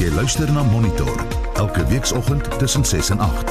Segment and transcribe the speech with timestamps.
[0.00, 1.26] Jy luister na Monitor
[1.60, 3.50] elke weekoggend tussen 6 en 8.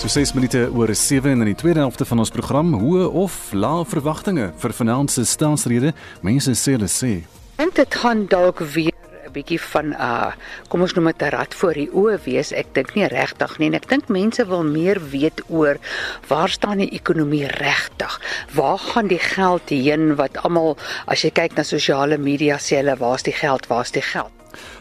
[0.00, 3.38] So 6 minute oor 7 en in die tweede helfte van ons program hoë of
[3.56, 5.94] lae verwagtinge vir finansiële staatsrede.
[6.20, 7.22] Mense sê hulle sê.
[7.56, 8.91] En dit gaan dalk weer
[9.32, 10.32] 'n bietjie van 'n uh,
[10.68, 12.52] kom ons noem dit 'n rad voor die oë wees.
[12.52, 15.80] Ek dink nie regtig nie en ek dink mense wil meer weet oor
[16.28, 18.20] waar staan die ekonomie regtig?
[18.52, 20.76] Waar gaan die geld heen wat almal
[21.06, 23.66] as jy kyk na sosiale media sê hulle waar's die geld?
[23.66, 24.30] Waar's die geld?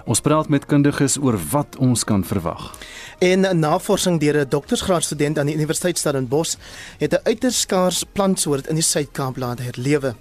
[0.06, 2.76] Ons praat met kundiges oor wat ons kan verwag.
[3.20, 6.56] En navorsing deur 'n doktorsgraadstudent aan die Universiteit Stellenbosch
[6.98, 10.16] het 'n uiters skaars plantsoort in die Suid-Kaap laat herlewe.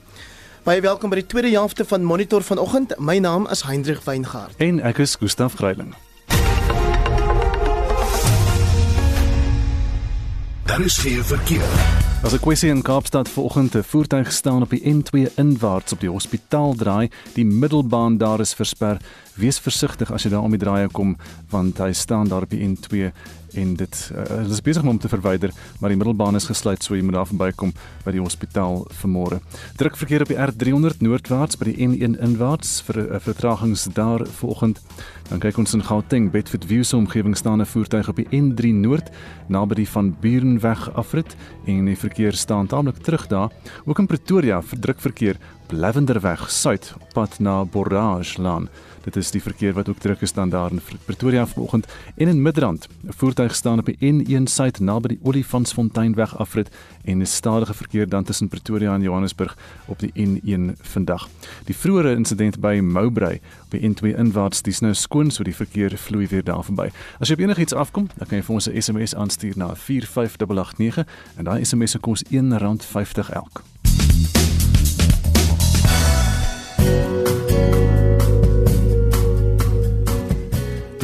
[0.60, 2.92] Baie welkom by die tweede helfte van Monitor vanoggend.
[3.00, 4.58] My naam is Hendrik Weingart.
[4.60, 5.94] En ek is Gustaf Greiling.
[10.68, 11.64] Daar is geen verkeer.
[12.22, 16.10] As 'n kwessie in Kaapstad vanoggend 'n voertuig staan op die N2 inwaarts op die
[16.10, 18.96] hospitaal draai, die middelbaan daar is versper.
[19.34, 21.16] Wees versigtig as jy daar om die draaie kom
[21.48, 23.12] want hy staan daar op die N2
[23.54, 27.02] en dit uh, is besig om te verwyder, maar die middelbaan is gesluit so jy
[27.02, 27.72] moet daar verbykom
[28.04, 29.40] by die hospitaal vanmôre.
[29.76, 34.26] Druk verkeer op die R300 noordwaarts by die N1 inwaarts vir 'n uh, vertragings daar
[34.26, 34.80] vanoggend.
[35.30, 38.74] Dan kyk ons in Gauteng, Bedford View se omgewing staan 'n voertuig op die N3
[38.74, 39.10] noord
[39.48, 43.50] naby die van Burenweg afrit en die verkeer staan taamlik terug daar.
[43.84, 48.68] Ook in Pretoria verdruk verkeer op Lavenderweg suid op pad na Borage Laan.
[49.04, 52.42] Dit is die verkeer wat ook druk is dan daar in Pretoria vanoggend en in
[52.42, 52.88] Midrand.
[52.88, 56.68] 'n Voertuig staan op die N1 suid naby die Olifantsfonteinweg afrit
[57.04, 59.56] en 'n stadige verkeer dan tussen Pretoria en Johannesburg
[59.86, 61.28] op die N1 vandag.
[61.64, 65.98] Die vroeëre insident by Mowbray op die N2 inwaarts, dis nou skoon so die verkeer
[65.98, 66.90] vloei weer daar verby.
[67.18, 71.06] As jy op enigiets afkom, dan kan jy vir ons 'n SMS aanstuur na 45889
[71.36, 73.62] en daai SMS se kos R1.50 elk.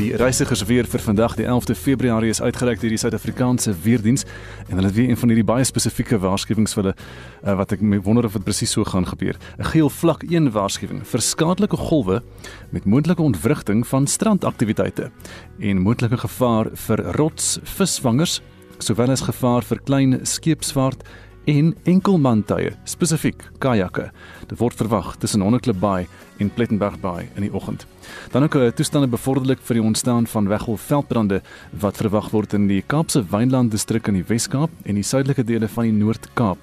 [0.06, 4.22] Die reisigersweer vir vandag die 11de Februarie is uitgereik deur die Suid-Afrikaanse Weerdiens
[4.69, 7.83] en hulle het weer een van hierdie baie spesifieke waarskuwings vir hulle uh, wat ek
[8.06, 9.34] wonder of dit presies so gaan gebeur.
[9.59, 12.22] 'n Geel vlak 1 waarskuwing vir skadelike golwe
[12.71, 15.11] met moontlike ontwrigting van strandaktiwiteite
[15.59, 18.41] en moontlike gevaar vir rots, visvangers
[18.78, 21.03] sowel as gevaar vir klein skeepsvaart
[21.47, 24.11] en enkelmantye, spesifiek kajakke.
[24.51, 26.07] Dit word verwag tussen Honneklip Bay
[26.43, 27.87] en Plettenberg Bay in die oggend.
[28.33, 32.83] Dan ook 'n toestande bevorderlik vir die ontstaan van weggolfveldbrande wat verwag word in die
[32.87, 36.59] Kaapse Wynland distrik in die Wes-Kaap en die suidelike dele van die Noord-Kaap.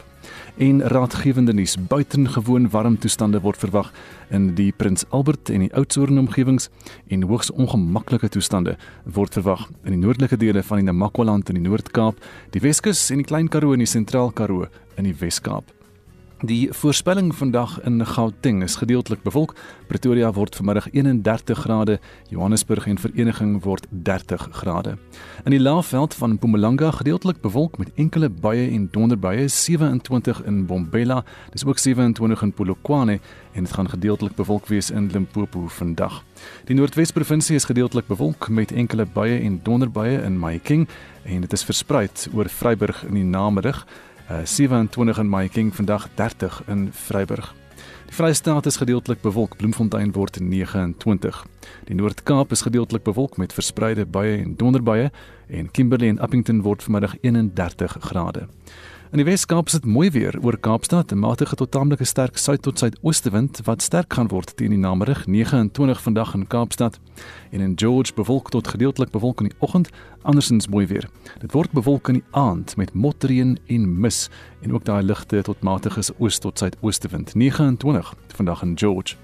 [0.57, 3.87] En raadgewende nuus, buitengewoon warm toestande word verwag
[4.29, 6.69] in die Prins Albert en die Oudtshoorn omgewings
[7.09, 11.65] en hoogs ongemaklike toestande word verwag in die noordelike dele van die Namakwa-land in die
[11.65, 12.21] Noord-Kaap,
[12.53, 15.82] die Weskus en die Klein Karoo en die Sentraal Karoo in die Wes-Kaap.
[16.43, 19.53] Die voorspelling vandag in Gauteng is gedeeltelik bewolk.
[19.87, 24.97] Pretoria word vanmiddag 31 grade, Johannesburg en Vereniging word 30 grade.
[25.45, 31.23] In die Laagveld van Mpumalanga gedeeltelik bewolk met enkele buie en donderbuie, 27 in Bombela,
[31.51, 33.19] dis ook 27 in Polokwane
[33.53, 36.23] en dit gaan gedeeltelik bewolk wees in Limpopo vandag.
[36.65, 40.89] Die Noordwes-provinsie is gedeeltelik bewolk met enkele buie en donderbuie in Mahikeng
[41.23, 43.85] en dit is versprei oor Vryburg in die namiddag.
[44.33, 47.53] Uh, 27 in Mahikeng vandag 30 in Vryburg.
[48.05, 51.45] Die Vrystaat is gedeeltelik bewolk, Bloemfontein word 29.
[51.85, 55.11] Die Noord-Kaap is gedeeltelik bewolk met verspreide buie en donderbuie
[55.47, 58.47] en Kimberley en Appington word vanmiddag 31 grade.
[59.13, 62.61] In die Wes-Kaap is dit mooi weer oor Kaapstad, 'n matige tot tamelike sterk suid
[62.61, 66.99] tot suidoostewind wat sterk gaan word teen die namiddag 29 vandag in Kaapstad
[67.51, 69.89] en in George bewolk tot gedeeltelik bewolk in die oggend,
[70.23, 71.09] andersins mooi weer.
[71.39, 74.29] Dit word bewolk in die aand met motreën en mis
[74.61, 79.15] en ook daai ligte tot matige oos tot suidoostewind 29 vandag in George.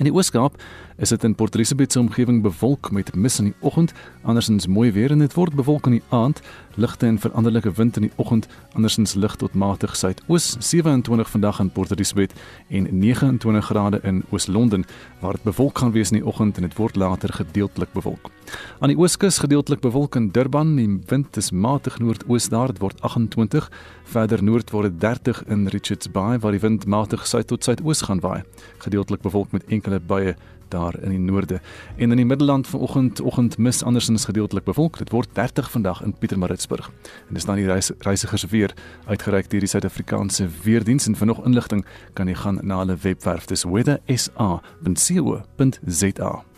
[0.00, 0.54] In die Ooskaap
[0.96, 3.92] is dit in Port Elizabeth se omgewing bewolk met mis in die oggend,
[4.22, 6.40] andersins mooi weer en dit word bewolk in die aand,
[6.80, 11.70] ligte en veranderlike wind in die oggend, andersins lig tot matig suidoos, 27 vandag in
[11.70, 12.32] Port Elizabeth
[12.68, 14.86] en 29 grade in Oos-London
[15.20, 18.32] waar dit bewolk gaan wees in die oggend en dit word later gedeeltelik bewolk.
[18.78, 23.00] Aan die ooskus gedeeltelik bewolk in Durban, die wind is matig noordoos daar, dit word
[23.00, 23.70] 28,
[24.14, 28.04] verder noord word dit 30 in Richards Bay waar die wind matig suid tot suidoos
[28.08, 28.42] gaan waai,
[28.84, 30.34] gedeeltelik bewolk met enkele buie
[30.72, 31.60] daar in die noorde.
[31.96, 34.98] En in die Middelland vanoggend oggend mis andersins gedeeltelik bewolk.
[34.98, 36.90] Dit word 30 vandag in Pietermaritzburg.
[37.28, 38.74] En dis dan die reis, reisigers weer
[39.06, 43.46] uitgereik deur die Suid-Afrikaanse Weerdiens en vir nog inligting kan jy gaan na hulle webwerf
[43.46, 46.51] dis weathersa.co.za.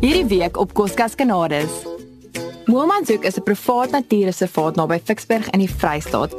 [0.00, 1.70] Hierdie week op Koskas Kanades.
[2.64, 6.34] Moelmanzoek is 'n privaat natuurreservaat naby Ficksburg in die Vrystaat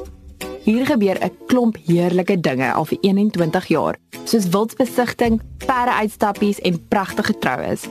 [0.63, 7.37] Hier gebeur 'n klomp heerlike dinge al vir 21 jaar, soos wildsbesigting, perde-uitstappies en pragtige
[7.37, 7.81] troues.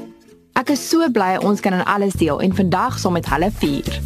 [0.52, 4.00] Ek is so bly ons kan aan alles deel en vandag saam met hulle vier.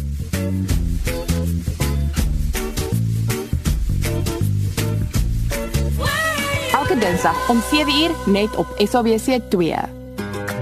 [6.73, 9.94] Elke Dinsdag om 7uur net op SABC 2.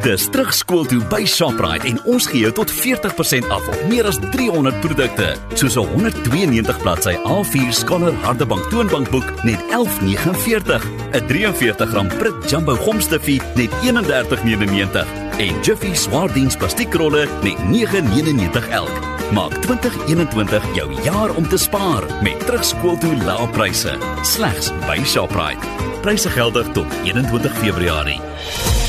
[0.04, 4.20] Dis terugskool toe by Shoprite en ons gee jou tot 40% af op meer as
[4.34, 10.84] 300 produkte, soos 'n 192 bladsy A4 Scholar Hardebank toonbankboek net 11.49,
[11.14, 15.08] 'n 43 g Prit Jumbo gomstiffie net 31.99
[15.38, 19.12] en Jiffy Swaardiens plastiekrolle net 9.99 elk.
[19.32, 25.68] Maak 2021 jou jaar om te spaar met terugskool toe lae pryse, slegs by Shoprite.
[26.02, 28.83] Pryse geldig tot 21 Februarie.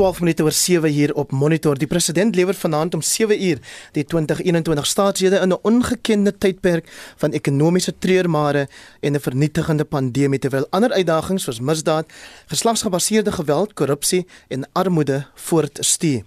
[0.00, 1.76] 12 minute oor 7 hier op Monitor.
[1.76, 3.58] Die president lewer vanaand om 7 uur
[3.92, 8.68] die 2021 staatsrede in 'n ongekende tydperk van ekonomiese treurmare
[9.00, 12.06] en 'n vernietigende pandemie terwyl ander uitdagings soos misdaad,
[12.46, 16.22] geslagsgebaseerde geweld, korrupsie en armoede voortstuur.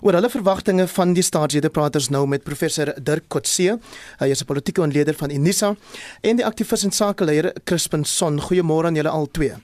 [0.00, 3.78] Oor hulle verwagtinge van die staatsrede praat ons nou met professor Dirk Kotse.
[4.18, 5.76] Hy is 'n politieke ontleder van Unisa
[6.20, 8.40] en die aktivis en sakeleier Crispin Son.
[8.40, 9.54] Goeiemôre aan julle al twee.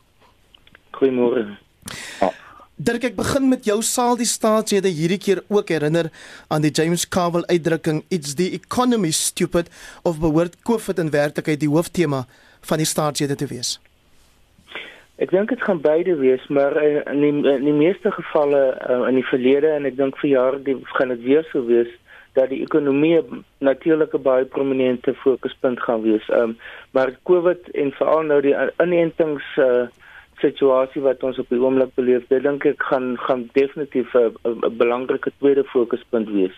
[0.90, 1.58] Goeiemôre.
[2.20, 2.39] Ja.
[2.80, 6.06] Dirk, ek begin met jou saal die staatslede hierdie keer ook herinner
[6.48, 9.68] aan die James Carville uitdrukking it's the economy stupid
[10.08, 12.22] of behoort COVID in werklikheid die hooftema
[12.70, 13.74] van die staatslede te wees.
[15.20, 19.20] Ek dink dit gaan beide wees, maar in die, in die meeste gevalle uh, in
[19.20, 21.92] die verlede en ek dink vir jare die gaan dit weer so wees
[22.38, 23.20] dat die ekonomie
[23.60, 26.24] natuurlik 'n baie prominente fokuspunt gaan wees.
[26.32, 26.56] Um,
[26.96, 29.90] maar COVID en veral nou die inentings uh,
[30.40, 35.32] situasie wat ons op die oomblik beleef, dit dink ek gaan gaan definitief 'n belangrike
[35.38, 36.56] tweede fokuspunt wees.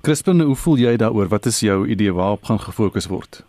[0.00, 1.28] Crispin, hoe voel jy daaroor?
[1.28, 3.44] Wat is jou idee waarop gaan gefokus word?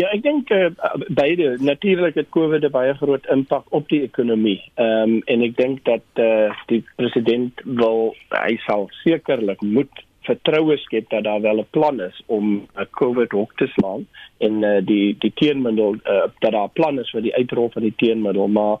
[0.00, 0.70] Ja, ek dink uh,
[1.12, 4.62] beide natuurlik het COVID 'n baie groot impak op die ekonomie.
[4.74, 9.92] Ehm um, en ek dink dat eh uh, die president wil hy sal sekerlik moet
[10.22, 14.06] vertroue skep dat daar wel 'n plan is om 'n uh, COVID hok te slaan
[14.38, 17.82] en uh, die die teenmiddel uh, dat daar 'n plan is vir die uitrol van
[17.82, 18.76] die teenmiddel, maar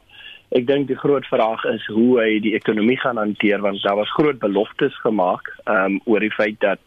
[0.52, 4.12] Ek dink die groot vraag is hoe hy die ekonomie gaan hanteer want daar was
[4.12, 6.80] groot beloftes gemaak um, oor die feit dat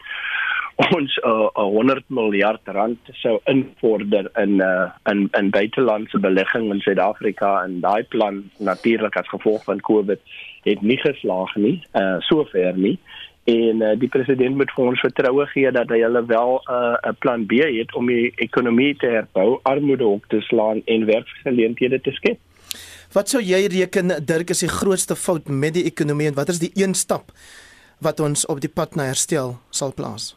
[0.96, 7.52] ons uh, 100 miljard rand sou invorder in uh, in in buitelandse belegging in Suid-Afrika
[7.64, 10.20] en daai plan natuurlik as gevolg van Covid
[10.66, 12.98] het nie geslaag nie, uh, sover nie.
[13.46, 17.14] En uh, die president moet vir ons vertroue gee dat hy hulle wel 'n uh,
[17.24, 22.10] plan B het om die ekonomie te herbou, armoede op te slaan en werksgeleenthede te
[22.18, 22.40] skep.
[23.12, 26.58] Wat sou jy reken Dirk is die grootste fout met die ekonomie en wat is
[26.58, 27.30] die een stap
[28.00, 30.34] wat ons op die pad na herstel sal plaas?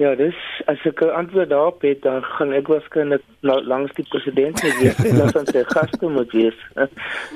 [0.00, 0.36] Ja, dis
[0.66, 5.04] as ek 'n antwoord daarop het, dan gaan ek waarskynlik langs die president net wees
[5.04, 6.56] en dan sy gaste moet wees.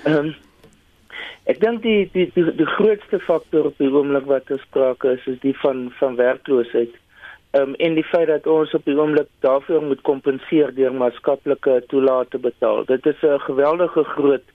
[0.09, 0.35] Ehm um,
[1.44, 5.27] ek dink die die die die grootste faktor op die oomblik wat ons sprake is,
[5.27, 6.94] is die van van werkloosheid.
[7.55, 11.75] Ehm um, en die feit dat ons op die oomblik daarvoor moet kompenseer deur maatskaplike
[11.87, 12.85] toelate te betaal.
[12.85, 14.46] Dit is 'n geweldige groot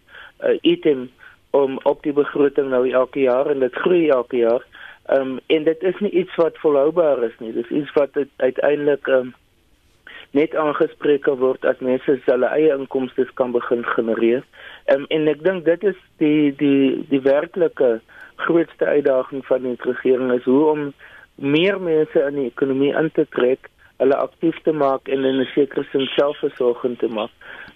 [0.43, 1.09] uh, item
[1.49, 4.63] om op die begroting nou elke jaar en dit groei elke jaar.
[5.05, 7.53] Ehm um, en dit is nie iets wat volhoubaar is nie.
[7.53, 9.33] Dit is iets wat uiteindelik ehm um,
[10.31, 14.43] net aangespreek word as mense hulle eie inkomste kan begin genereer.
[14.85, 18.01] Ehm um, en ek dink dit is die die die werklike
[18.35, 20.93] grootste uitdaging van die regering is hoe om
[21.41, 23.69] meer mense in die ekonomie in te trek,
[23.99, 27.31] hulle aktief te maak en in 'n sekere sin selfversorgend te maak.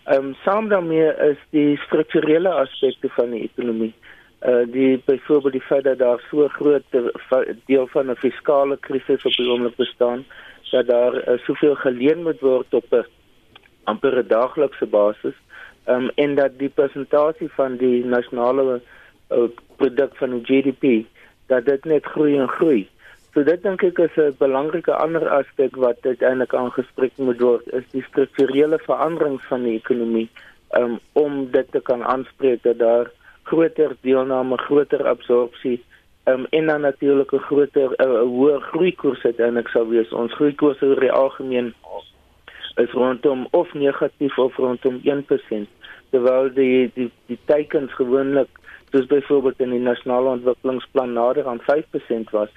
[0.06, 3.94] Ehm um, saam daarmee is die strukturele aspekte van die ekonomie.
[4.48, 6.84] Uh die byvoorbeeld die feit dat daar so groot
[7.66, 10.26] deel van 'n fiskale krisis op die oomblik bestaan,
[10.72, 13.06] dat daar uh, soveel geleen moet word op 'n
[13.84, 15.36] amper 'n daaglikse basis.
[15.86, 18.82] Ehm um, en dat die persentasie van die nasionale
[19.32, 21.06] uh, produk van die GDP
[21.48, 22.88] dat dit net groei en groei.
[23.34, 27.86] So dit dink ek is 'n belangrike ander aspek wat uiteindelik aangespreek moet word is
[27.92, 30.30] die strukturele veranderings van die ekonomie
[30.78, 33.10] um, om dit te kan aanspreek dat daar
[33.50, 35.82] groter deelname, groter absorpsie
[36.30, 40.14] um, en dan natuurlik 'n groter 'n uh, hoër groeikoers uiteindelik sou wees.
[40.14, 41.74] Ons groeikoers oor die algemeen
[42.76, 45.68] is rondom of negatief of rondom 1%
[46.12, 48.50] terwyl die die die teikens gewoonlik
[48.92, 52.50] soos byvoorbeeld in die nasionale ontwikkelingsplan nader aan 5% was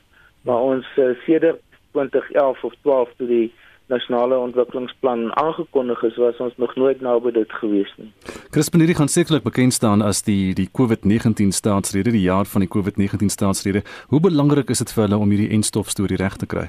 [0.46, 1.62] maar ons uh, sedert
[1.96, 3.46] 2011 of 12 toe die
[3.86, 8.08] nasionale ontwikkelingsplan aangekondig is, was ons nog nooit naby dit gewees nie.
[8.50, 12.70] Crispin hierdie gaan sekerlik bekend staan as die die COVID-19 staatsrede, die jaar van die
[12.72, 13.84] COVID-19 staatsrede.
[14.10, 16.66] Hoe belangrik is dit vir hulle om hierdie enstof storie reg te kry?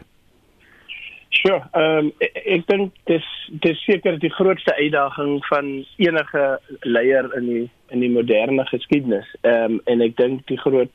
[1.29, 1.63] Sure.
[1.73, 3.25] Ehm um, ek, ek dink dis
[3.65, 6.45] dis seker die grootste uitdaging van enige
[6.85, 9.27] leier in die in die moderne geskiedenis.
[9.41, 10.93] Ehm um, en ek dink die groot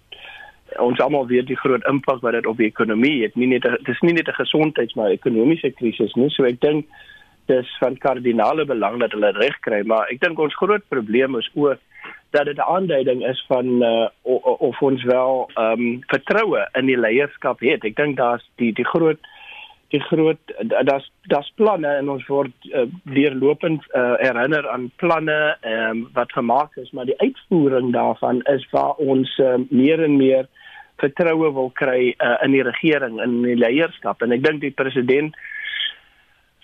[0.78, 3.36] ons almal weet die groot impak wat dit op die ekonomie het.
[3.36, 6.30] Nie net dis nie net 'n gesondheids maar ekonomiese krisis nie.
[6.30, 6.86] So ek dink
[7.46, 11.50] dis van kardinale belang dat hulle reg kry, maar ek dink ons groot probleem is
[11.54, 11.78] ook
[12.30, 14.08] dat dit 'n aanduiding is van uh,
[14.68, 17.84] of ons wel ehm um, vertroue in die leierskap het.
[17.84, 19.18] Ek dink daar's die die groot
[19.92, 20.52] die groot
[20.88, 26.76] daar's daar's planne en ons word uh, deurlopend uh, herinner aan planne um, wat gemaak
[26.80, 30.48] is, maar die uitvoering daarvan is waar ons uh, meer en meer
[31.02, 34.22] vertroue wil kry uh, in die regering en in die leierskap.
[34.22, 35.36] En ek dink die president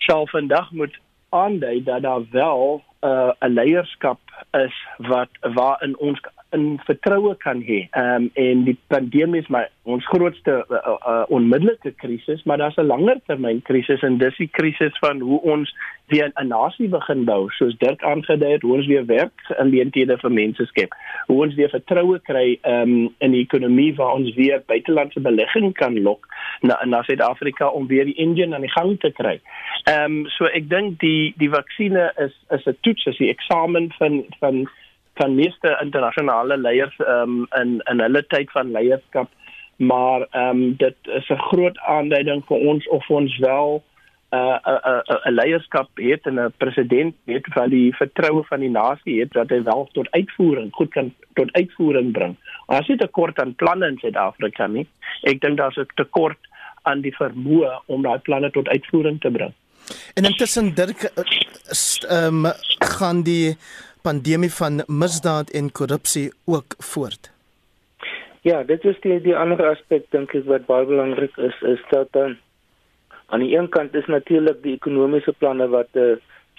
[0.05, 0.95] sal vandag moet
[1.35, 4.19] aandui dat daar wel 'n uh, leierskap
[4.57, 6.19] is wat waarin ons
[6.51, 7.87] in vertroue kan hê.
[7.91, 12.77] Ehm um, en die pandemie is my ons grootste uh, uh, onmiddellike krisis, maar daar's
[12.77, 15.75] 'n langer termyn krisis en dis die krisis van hoe ons
[16.07, 20.17] weer 'n nasie begin bou, soos Dirk aangedui het, hoe ons weer werk in leenthede
[20.17, 20.93] vir mense skep.
[21.27, 25.73] Hoe ons weer vertroue kry ehm um, in die ekonomie waar ons weer buitelandse belegging
[25.73, 26.27] kan lok
[26.61, 29.39] na na Suid-Afrika om weer die engine aan die gang te kry.
[29.83, 33.91] Ehm um, so ek dink die die vaksinne is is 'n toets, is die eksamen
[33.97, 34.69] van van
[35.19, 39.29] van meeste internasionale leiers um, in in hulle tyd van leierskap
[39.79, 43.83] maar um, dit is 'n groot aanduiding vir ons of ons wel
[44.31, 47.95] 'n uh, 'n uh, 'n uh, 'n leierskap het en 'n president het wat die
[47.95, 52.35] vertroue van die nasie het dat hy wel tot uitvoering goed kan tot uitvoering bring.
[52.65, 54.87] Ons het 'n tekort aan planne in Suid-Afrika nie.
[55.21, 56.37] Ek dink daar's 'n tekort
[56.81, 59.53] aan die vermoë om daai planne tot uitvoering te bring.
[60.13, 61.23] En intussen Dirk eh,
[62.09, 63.57] ehm um, gaan die
[64.09, 67.31] pandemie van misdaad en korrupsie ook voort.
[68.41, 72.09] Ja, dit is die die ander aspek dink ek wat baie belangrik is is dat
[72.17, 72.37] dan
[73.29, 76.15] aan die een kant is natuurlik die ekonomiese planne wat uh,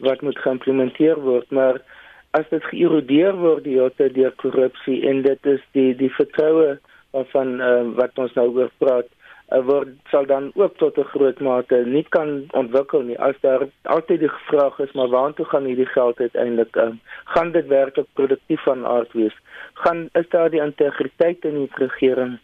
[0.06, 1.80] wat moet geïmplementeer word, maar
[2.38, 6.78] as dit geïrodeer word deur deur korrupsie en dit is die die vertroue
[7.32, 9.10] van uh, wat ons nou oor praat
[9.50, 13.18] word sal dan ook tot 'n groot mate nie kan ontwikkel nie.
[13.18, 16.90] As daar altyd die vraag is maar waartoe gaan hierdie geld uiteindelik uh,
[17.24, 19.36] gaan dit werklik produktief van aard wees?
[19.74, 22.38] Gaan is daar die integriteit in die regering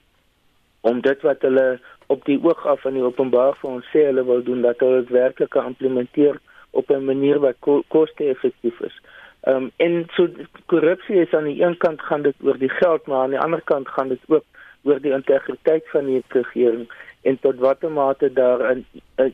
[0.80, 4.24] om dit wat hulle op die oog af van die openbaar vir ons sê hulle
[4.24, 9.00] wil doen dat hulle dit werklik kan implementeer op 'n manier wat ko koste-effektief is.
[9.40, 10.28] Ehm um, en so
[10.66, 13.62] korrupsie is aan die een kant gaan dit oor die geld maar aan die ander
[13.64, 14.44] kant gaan dit ook
[14.86, 16.86] oor die integriteit van die regering
[17.26, 18.84] en tot watter mate daar 'n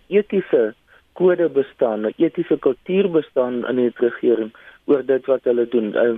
[0.09, 0.75] etiese
[1.12, 4.52] kode bestaan, 'n etiese kultuur bestaan in die regering
[4.85, 5.92] oor dit wat hulle doen.
[5.94, 6.16] Uh,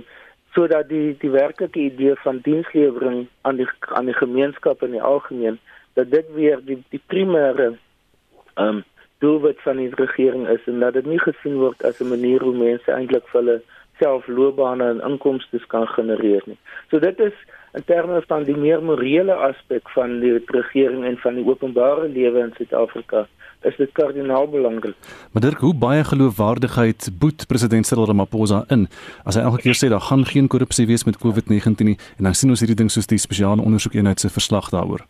[0.55, 5.59] sodat die die werklike idee van dienslewering aan die aan die gemeenskap in die algemeen
[5.93, 7.75] dat dit weer die die primêre
[8.55, 8.83] ehm um,
[9.23, 12.55] doelwit van die regering is en dat dit nie gesien word as 'n manier hoe
[12.55, 13.57] mense eintlik vir hulle
[13.99, 16.57] self loopbane en inkomste kan genereer nie.
[16.89, 17.33] So dit is
[17.75, 22.45] in terme van die meer morele aspek van die regering en van die openbare lewe
[22.47, 23.25] in Suid-Afrika
[23.65, 24.95] is dit kardinaal belangrik.
[25.31, 28.87] Maar Dirk, hoe baie geloofwaardigheid boet president Cyril Ramaphosa in
[29.23, 32.37] as hy elke keer sê daar gaan geen korrupsie wees met COVID-19 nie en dan
[32.37, 35.03] sien ons hierdie ding soos die spesiale ondersoekeenheid se verslag daaroor.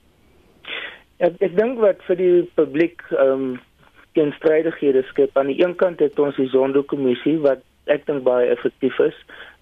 [1.24, 3.48] Ek ek dink wat vir die publiek ehm um,
[4.16, 9.00] teenstrydighede skep aan die een kant het ons die Zondo-kommissie wat ek dink baie effektief
[9.00, 9.18] is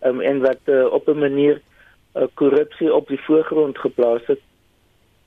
[0.06, 1.62] um, en wat uh, op 'n manier
[2.16, 4.42] uh, korrupsie op die voorgrond geplaas het.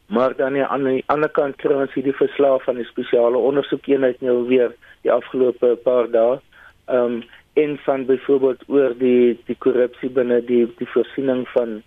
[0.06, 4.46] Maar dan aan die ander kant kry ons hierdie verslag van die spesiale ondersoekeenheid nou
[4.46, 6.38] weer die afgelope paar dae.
[6.86, 7.22] Ehm um,
[7.56, 11.82] en van byvoorbeeld oor die die korrupsie binne die die voorsiening van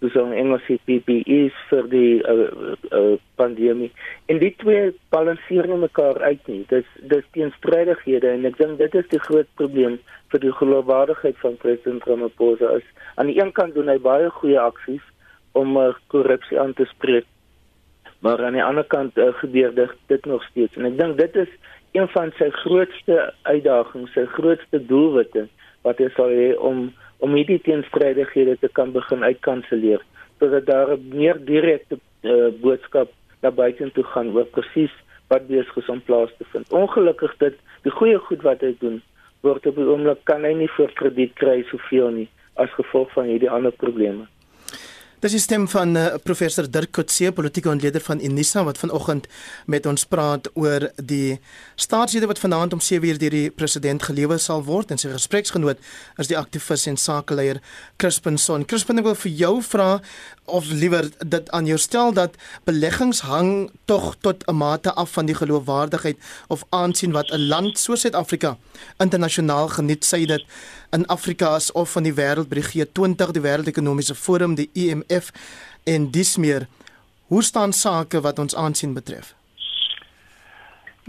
[0.00, 2.46] dis on Engels PPEs vir die uh,
[2.96, 3.90] uh, pandemie.
[4.32, 6.62] En die twee balanseer nie mekaar uit nie.
[6.72, 9.98] Dis dis teenstrydighede en ek dink dit is die groot probleem
[10.32, 12.78] vir die geloofwaardigheid van president Ramaphosa.
[12.80, 12.86] Is,
[13.20, 15.04] aan die een kant doen hy baie goeie aksies
[15.58, 17.28] om uh, korrupsie aan te spreek.
[18.24, 20.80] Maar aan die ander kant uh, gebeur dit dit nog steeds.
[20.80, 21.52] En ek dink dit is
[21.92, 25.48] een van sy grootste uitdagings, sy grootste doelwitte
[25.84, 26.88] wat hy sal hê om
[27.24, 30.02] om hierdie teenstrydighede te kan begin uitkanselleer
[30.40, 33.08] sodat daar 'n meer direkte uh, boodskap
[33.42, 34.94] na buite toe gaan oor presies
[35.28, 36.72] wat besig is om plaas te vind.
[36.72, 39.02] Ongelukkig dit die goeie goed wat hy doen
[39.46, 43.30] word op die oomblik kan hy nie vir krediet kry soveel nie as gevolg van
[43.30, 44.26] hierdie ander probleme.
[45.20, 49.26] Dis die stem van uh, professor Dirk Coetzee, politieke ontleder van Unisa wat vanoggend
[49.68, 51.36] met ons praat oor die
[51.76, 55.76] staatsrede wat vanaand om 7uur deur die president gelewer sal word en sy gespreksgenoot
[56.16, 57.60] is die aktivis en sakeleier
[58.00, 58.64] Crispin Son.
[58.64, 59.90] Crispin wil vir jou vra
[60.48, 65.26] of liewer dit aan jou stel dat beleggings hang tog tot 'n mate af van
[65.26, 66.16] die geloofwaardigheid
[66.48, 68.56] of aansien wat 'n land soos Suid-Afrika
[68.96, 70.42] internasionaal geniet sê dit
[70.92, 75.30] in Afrika as of van die wêreld by die G20 die wêreldekonomiese forum die IMF
[75.84, 76.66] en dis meer.
[77.30, 79.34] Hoe staan sake wat ons aansien betref?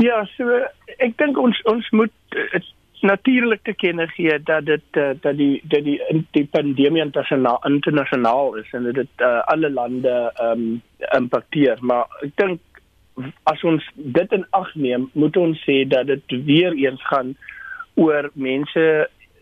[0.02, 0.62] Ja so
[0.98, 2.62] ek dink ons ons moet uh,
[3.02, 5.98] natuurlik te kenne gee dat dit uh, dat die dat die
[6.38, 10.82] die pandemie internasionaal internasionaal is en dit uh, alle lande ehm um,
[11.18, 12.62] impakteer maar ek dink
[13.50, 17.34] as ons dit in ag neem moet ons sê dat dit weer eens gaan
[18.00, 18.86] oor mense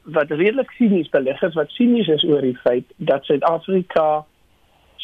[0.04, 4.26] wat redelik sinies beleggers wat sinies is oor die feit dat Suid-Afrika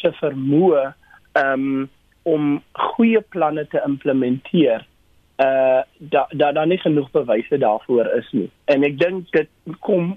[0.00, 0.92] se vermoë
[1.40, 1.88] um,
[2.22, 4.86] om goeie planne te implementeer
[5.42, 8.48] uh dat da, daar nie genoeg bewyse daarvoor is nie.
[8.64, 9.50] En ek dink dit
[9.84, 10.14] kom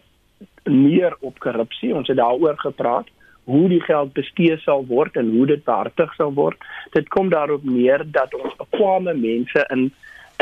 [0.64, 1.92] meer op korrupsie.
[1.96, 3.10] Ons het daaroor gepraat
[3.50, 6.58] hoe die geld bestee sal word en hoe dit behartig sal word.
[6.96, 9.90] Dit kom daarop neer dat ons bekwame mense in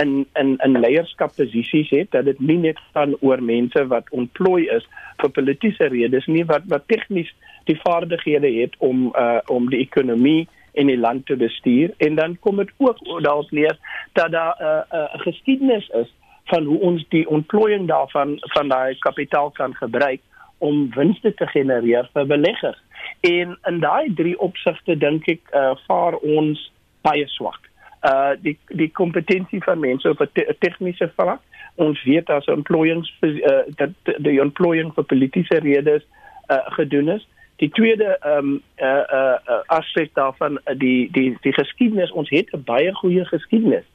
[0.01, 4.85] in in in leierskapposisies het dat dit nie net gaan oor mense wat ontplooi is
[5.21, 7.31] vir politieke redes nie wat wat tegnies
[7.69, 12.37] die vaardighede het om uh om die ekonomie in die land te bestuur en dan
[12.39, 13.77] kom dit ook daarop neer
[14.13, 16.13] dat daar 'n uh, 'n uh, geskiedenis is
[16.45, 20.21] van hoe ons die ontplooiing daarvan van daai kapitaal kan gebruik
[20.57, 22.81] om winste te genereer vir beleggers.
[23.21, 27.67] En in daai drie opsigte dink ek uh vaar ons baie swak
[28.01, 31.41] uh die die kompetensie van mense op 'n te, tegniese vlak.
[31.75, 36.03] Ons weet as employings uh, dat die employing vir politieke redes
[36.47, 37.27] uh gedoen is.
[37.55, 42.63] Die tweede ehm um, uh uh aspek daarvan die die die geskiedenis ons het 'n
[42.63, 43.85] baie goeie geskiedenis.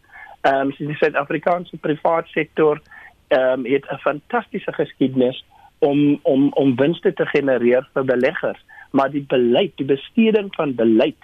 [0.40, 2.80] Ehm um, die Suid-Afrikaanse privaat sektor
[3.28, 5.44] ehm um, het 'n fantastiese geskiedenis
[5.78, 11.16] om om om winste te genereer vir beleggers, maar die beleid, die besteding van beleid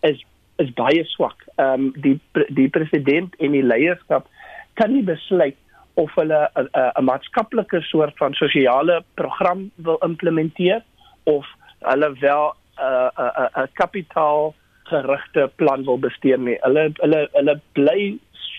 [0.00, 0.24] is
[0.62, 1.44] is baie swak.
[1.56, 4.28] Ehm um, die die president en die leierskap
[4.74, 5.56] kan nie besluit
[5.94, 10.82] of hulle 'n maatskaplike soort van sosiale program wil implementeer
[11.24, 11.46] of
[11.80, 16.58] hulle wel 'n 'n 'n kapitaalgerigte plan wil bestuur nie.
[16.60, 18.18] Hulle hulle hulle bly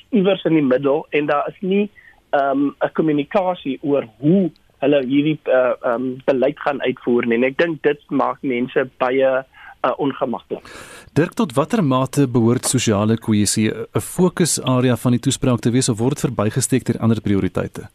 [0.10, 1.90] iewers in die middel en daar is nie
[2.30, 7.38] ehm um, 'n kommunikasie oor hoe hulle hierdie uh, um, beleid gaan uitvoer nie.
[7.38, 9.44] En ek dink dit maak mense baie
[9.82, 10.66] uh, ongemaklik.
[11.14, 16.00] Dirk tot watter mate behoort sosiale kohesie 'n fokusarea van die toespraak te wees of
[16.00, 17.90] word verbygesteek ter ander prioriteite?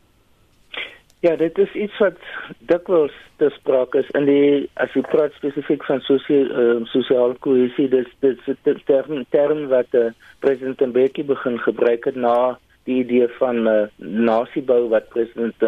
[1.22, 2.18] Ja, dit is iets wat
[2.58, 7.88] dikwels te sprake is in die as jy praat spesifiek van sosiale uh, sosiale kohesie,
[7.88, 12.58] dis dis die term term wat uh, president Mbeki begin gebruik het na
[12.90, 15.62] die idee van uh, nasiebou wat president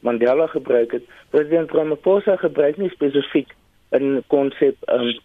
[0.00, 1.08] Mandela gebruik het.
[1.30, 3.56] President Ramaphosa gebruik nie spesifiek
[3.96, 5.16] 'n konsep um,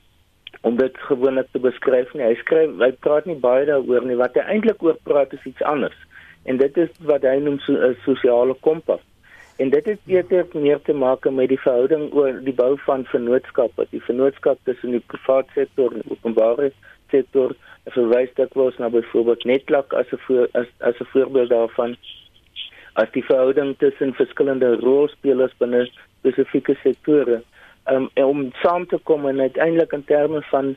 [0.66, 2.26] om dit gewoonlik te beskryf nie.
[2.26, 4.18] Hy skryf hy praat nie baie daaroor nie.
[4.18, 5.98] Wat hy eintlik oor praat is iets anders.
[6.50, 9.04] En dit is wat hy noem 'n so, sosiale kompas.
[9.62, 13.86] En dit het eerder meer te maak met die verhouding oor die bou van vennootskappe,
[13.92, 16.72] die vennootskap tussen die private sektor en die openbare
[17.14, 17.56] sektor.
[17.86, 21.98] Hy verwys dit was na byvoorbeeld Netlak as 'n as as 'n voorbeeld daarvan
[22.94, 25.88] as die verhouding tussen verskillende rolspelers binne
[26.20, 27.42] spesifieke sektore
[27.92, 30.76] um, om saam te kom en uiteindelik in terme van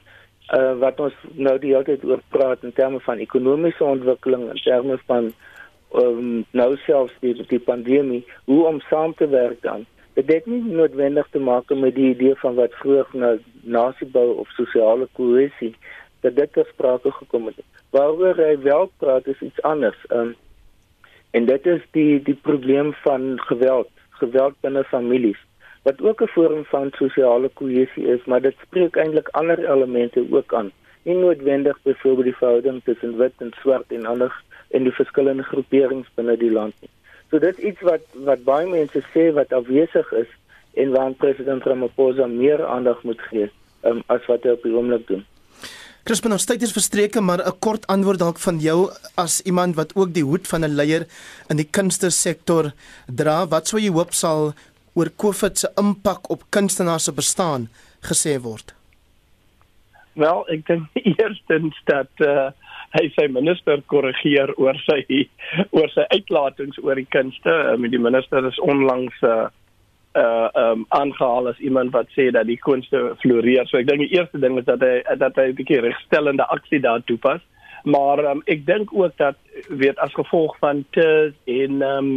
[0.52, 4.62] uh, wat ons nou die hele tyd oor praat in terme van ekonomiese ontwikkeling in
[4.64, 5.30] terme van
[5.94, 9.86] um, nou selfs die, die pandemie hoe om saam te werk dan.
[10.18, 14.50] Dit het nie noodwendig te maak met die idee van wat vroeër nou nasiebou of
[14.56, 15.74] sosiale kohesie
[16.20, 17.60] dat dit ter sprake gekom het.
[17.94, 20.34] Waaroor hy wel praat is iets anders um,
[21.30, 25.38] en dit is die die probleem van geweld geweld binne families
[25.88, 30.55] wat ook 'n vorm van sosiale kohesie is, maar dit spreek eintlik ander elemente ook
[30.55, 30.70] aan.
[31.03, 34.33] Nie noodwendig byvoorbeeld die verhouding tussen wit en swart en ander
[34.70, 36.90] en die verskillende groeperings binne die land nie.
[37.31, 40.31] So dit is iets wat wat baie mense sê wat afwesig is
[40.74, 43.51] en waaraan president Ramaphosa meer aandag moet gee
[43.85, 45.24] um, as wat hy op die oomblik doen.
[46.09, 49.90] Crispin, ons tyd is verstreke, maar 'n kort antwoord dalk van jou as iemand wat
[49.94, 51.05] ook die hoed van 'n leier
[51.51, 52.72] in die kunstesektor
[53.07, 53.46] dra.
[53.46, 54.55] Wat sou jy hoop sal
[54.98, 57.68] oor COVID se impak op kunstenaars se bestaan
[58.11, 58.74] gesê word?
[60.18, 62.48] Wel, ek dink eerstens dat uh,
[62.96, 65.04] hy sy minister korrigeer oor sy
[65.76, 67.54] oor sy uitlatings oor die kunste.
[67.74, 69.46] Uh, die minister is onlangs uh,
[70.18, 73.68] uh um aangehaal as iemand wat sê dat die kunste floreer.
[73.68, 76.80] So ek dink die eerste ding is dat hy dat hy 'n bietjie regstellende aksie
[76.82, 77.44] daar toepas.
[77.84, 79.37] Maar um, ek dink ook dat
[79.68, 82.11] weet as gevolg van te en um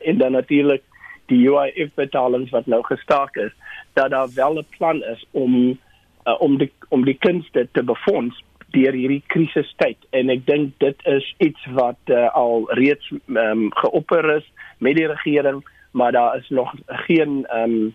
[0.00, 0.82] en dan natuurlik
[1.30, 3.54] die UIF betalings wat nou gestaak is,
[3.98, 5.78] dat daar wel 'n plan is om
[6.26, 11.06] uh, om die om die kunste te befonds deur hierdie krisistyd en ek dink dit
[11.10, 14.46] is iets wat uh, al reeds um, geopper is
[14.78, 17.94] met die regering, maar daar is nog geen um,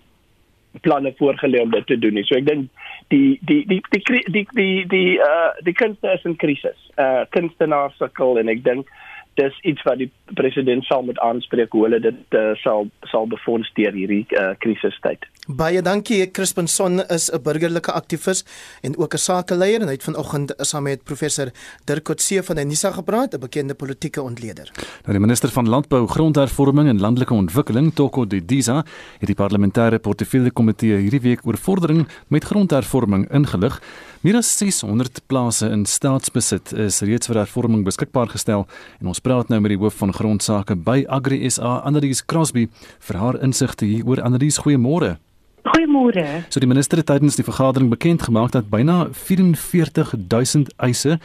[0.82, 2.26] planne voorgelê om dit te doen nie.
[2.28, 2.70] So ek dink
[3.14, 6.78] die die die die die die die uh die kunste is in krisis.
[7.00, 8.92] Uh kunstenaars sukkel en ek dink
[9.40, 13.72] dis iets wat die president sal moet aanspreek hoe hulle dit uh, sal sal befonds
[13.76, 15.26] deur hierdie uh, krisistyd.
[15.46, 16.24] Baie dankie.
[16.32, 18.46] Crispin Son is 'n burgerlike aktivis
[18.82, 21.52] en ook 'n sakeleier en hy het vanoggend saam met professor
[21.86, 24.72] Dirk Coetzee van Unisa gepraat, 'n bekende politieke ontleder.
[25.04, 28.86] Nou die minister van Landbou, Grondhervorming en Landelike Ontwikkeling, Toko Didiza,
[29.20, 33.82] het die parlementêre portefeulje komitee hierdie week oor vordering met grondhervorming ingelig.
[34.26, 38.64] Meer as 600 plase in staatsbesit is reeds vir hervorming beskikbaar gestel
[38.98, 42.64] en ons praat nou met die hoof van grondsake by Agri SA, Annelies Crosby,
[43.06, 44.24] vir haar insigte hieroor.
[44.26, 45.20] Annelies, goeiemôre.
[45.68, 46.24] Goeiemôre.
[46.50, 51.20] So die minister het tydens die vergadering bekend gemaak dat byna 44000 eise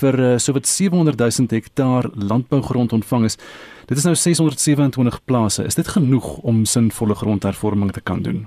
[0.00, 3.38] vir uh, sowat 700000 hektaar landbougrond ontvang is.
[3.88, 5.64] Dit is nou 627 plase.
[5.64, 8.44] Is dit genoeg om sinvolle grondhervorming te kan doen?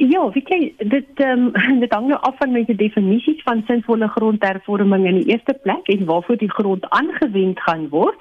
[0.00, 0.58] Ja, weet jy,
[0.88, 5.18] dit ehm um, dit hang nou af van met die definisies van sinvolle grondhervorming in
[5.18, 8.16] die eerste plek en waarvoor die grond aangewend gaan word.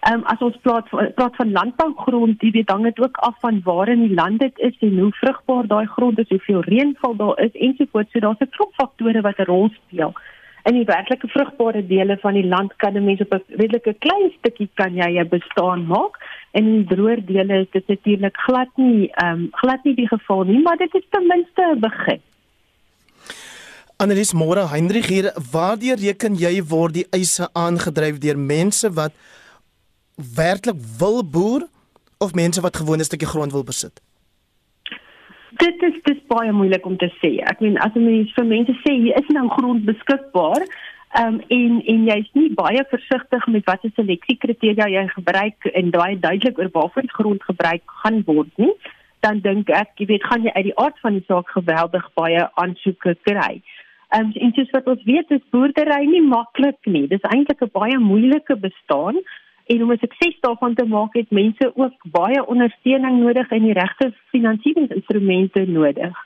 [0.00, 3.62] Ehm um, as ons praat praat van landbougrond, jy weet hang dit ook af van
[3.64, 7.40] waar in die land dit is en hoe vrugbaar daai grond is, hoeveel reënval daar
[7.46, 8.12] is ensovoorts.
[8.12, 10.12] So daar's 'n klop faktore wat 'n rol speel
[10.68, 14.30] in die werklike vrugbare dele van die land kan 'n mens op 'n redelike klein
[14.38, 16.18] stukkie kan jy 'n bestaan maak
[16.52, 20.60] in droër dele is dit natuurlik glad nie ehm um, glad nie die geval nie
[20.62, 22.20] maar dit is ten minste 'n begin.
[23.96, 29.12] Annelies Moore Hendrik hier waardeur reken jy word die eise aangedryf deur mense wat
[30.36, 31.68] werklik wil boer
[32.18, 34.00] of mense wat gewoon 'n stukkie grond wil besit?
[35.62, 37.36] dit is dis baie moeilik om te sê.
[37.50, 40.62] Ek meen as 'n mens vir mense sê hier is nou grond beskikbaar,
[41.12, 46.16] ehm um, en en jy's nie baie versigtig met watter seleksiekriteria jy gebruik en daai
[46.20, 48.72] duidelik oor waarvoor grond gebruik gaan word nie,
[49.20, 52.48] dan dink ek jy weet gaan jy uit die aard van die saak geweldig baie
[52.64, 53.60] aansoeke kry.
[54.16, 57.06] Ehm um, en soos wat ons weet is boerdery nie maklik nie.
[57.12, 59.20] Dis eintlik 'n baie moeilike bestaan
[59.66, 63.78] en om 'n sukses daarvan te maak het mense ook baie ondersteuning nodig en die
[63.82, 66.16] regte finansieringsinstrumente nodig.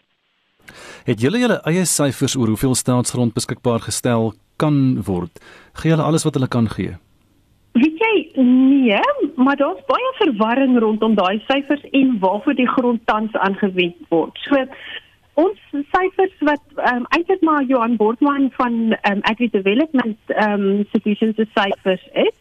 [1.05, 5.43] Het julle julle eie syfers oor hoeveel staatsgrond beskikbaar gestel kan word?
[5.81, 6.97] Gee julle alles wat hulle kan gee?
[7.77, 9.01] Weet jy nee,
[9.37, 14.39] maar daar's baie verwarring rondom daai syfers en waarvoor die grond tans aangewend word.
[14.49, 14.65] So
[15.37, 15.59] ons
[15.93, 20.87] syfers wat ehm um, eintlik maar Johan Bordman van ehm um, Agri Development ehm um,
[20.93, 22.37] Solutions se syfers is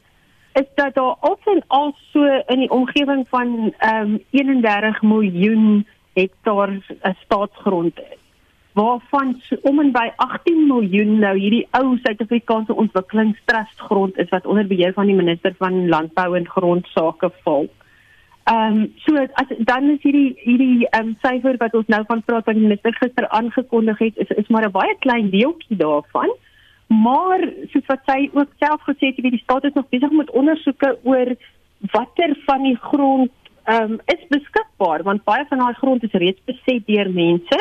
[0.54, 6.72] is dat daar alsin al so in die omgewing van ehm um, 31 miljoen hektaar
[6.80, 8.00] uh, staatsgrond
[8.76, 14.94] waarvan om en by 18 miljoen nou hierdie ou Suid-Afrikaanse ontwikkelingstrustgrond is wat onder beheer
[14.94, 17.70] van die minister van landbou en grondsake val.
[18.52, 22.24] Ehm um, so as dan is hierdie hierdie ehm um, syfer wat ons nou van
[22.26, 26.36] praat wat die minister gister aangekondig het is is maar 'n baie klein deeltjie daarvan.
[26.88, 30.98] Maar soos wat sy ook self gesê het, die staat is nog besig met ondersoeke
[31.04, 31.36] oor
[31.92, 33.32] watter van die grond
[33.66, 37.60] ehm um, is beskikbaar want baie van daai grond is reeds beset deur mense.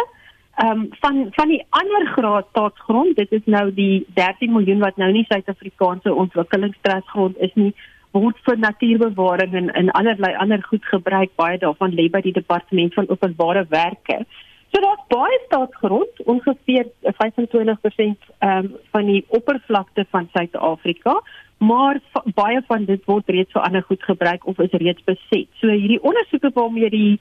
[0.54, 4.96] Ehm um, van van die ander graad staatsgrond, dit is nou die 13 miljoen wat
[4.96, 7.72] nou nie Suid-Afrikaanse ontwikkelingstrustgrond is nie,
[8.12, 11.32] word vir natuurbewaring en en allerlei ander goed gebruik.
[11.36, 14.24] Baie daarvan lê by die departement van openbare werke.
[14.74, 21.20] So daar's baie staatsgrond, ongeveer 25% um, van die oppervlakte van Suid-Afrika,
[21.62, 22.00] maar
[22.34, 25.46] baie van dit word reeds vir ander goed gebruik of is reeds beset.
[25.60, 27.12] So hierdie ondersoeke waarmee die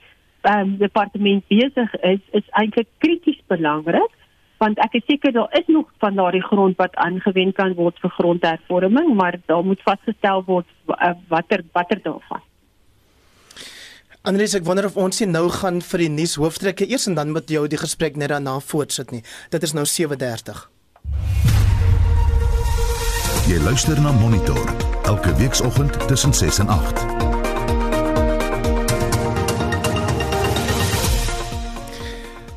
[0.49, 4.17] um, departement besig is, is eintlik krities belangrik
[4.63, 8.13] want ek is seker daar is nog van daardie grond wat aangewend kan word vir
[8.17, 12.41] grondhervorming, maar daar moet vasgestel word uh, watter watter daarvan.
[14.23, 17.33] Andries, ek wonder of ons nie nou gaan vir die nuus hooftrekke eers en dan
[17.36, 19.19] met jou die gesprek net daarna voortsit nie.
[19.51, 20.62] Dit is nou 7:30.
[23.51, 24.63] Jy luister na Monitor
[25.03, 27.12] elke weekoggend tussen 6 en 8.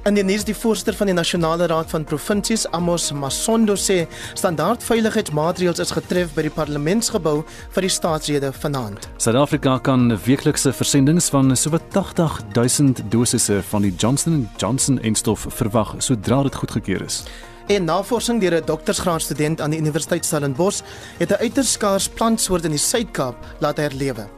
[0.07, 4.05] In die nuus die voorsteur van die Nasionale Raad van Provinsies, Amos Masondo sê
[4.39, 7.41] standaardveiligheidsmaatreëls is getref by die parlementsgebou
[7.75, 9.09] vir die staatsrede vanaand.
[9.19, 15.97] Suid-Afrika kan weeklikse versendings van sowat 80 000 dosisse van die Johnson Johnson enstof verwag
[15.99, 17.25] sodra dit goedgekeur is.
[17.67, 20.87] En navorsing deur 'n doktorsgraadstudent aan die Universiteit Stellenbosch
[21.19, 24.29] het 'n uiters skaars plantsoort in die Suid-Kaap laat herlewe.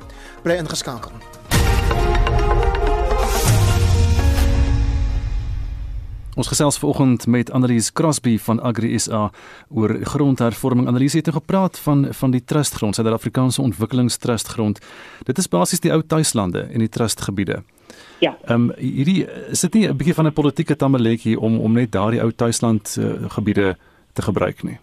[0.43, 1.13] Bly ingeskakel.
[6.39, 9.25] Ons gesels vanoggend met Annelies Crosby van Agri SA
[9.75, 10.87] oor grondhervorming.
[10.87, 14.79] Annelies het nou gepraat van van die trustgrond, Suid-Afrikaanse Ontwikkelingstrustgrond.
[15.27, 17.63] Dit is basies die ou tuislande en die trustgebiede.
[18.23, 18.37] Ja.
[18.47, 21.93] Ehm um, hierdie is dit nie 'n bietjie van 'n politieke tamaletjie om om net
[21.93, 23.77] daardie ou tuisland uh, gebiede
[24.13, 24.79] te gebruik nie.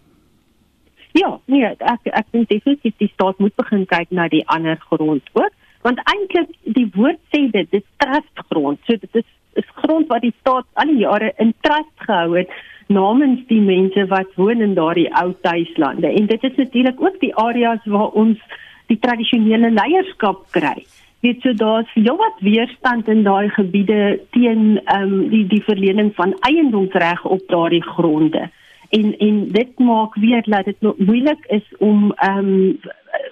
[1.11, 5.23] Ja, nee, ek ek dink definitief die staat moet begin kyk na die ander grond
[5.33, 8.79] ook, want eintlik die woord sê dit, dit is trustgrond.
[8.83, 9.25] So dit is
[9.61, 12.51] is grond wat die staat al die jare in trust gehou het
[12.87, 17.33] namens die mense wat woon in daardie ou tuislande en dit is natuurlik ook die
[17.35, 20.85] areas waar ons die tradisionele leierskap kry.
[21.25, 26.35] Dit so daar's heelwat weerstand in daai gebiede teen ehm um, die die verlening van
[26.49, 28.49] eiendomsreg op daardie gronde.
[28.89, 32.79] En en dit maak weer dat dit moeilik is om ehm um,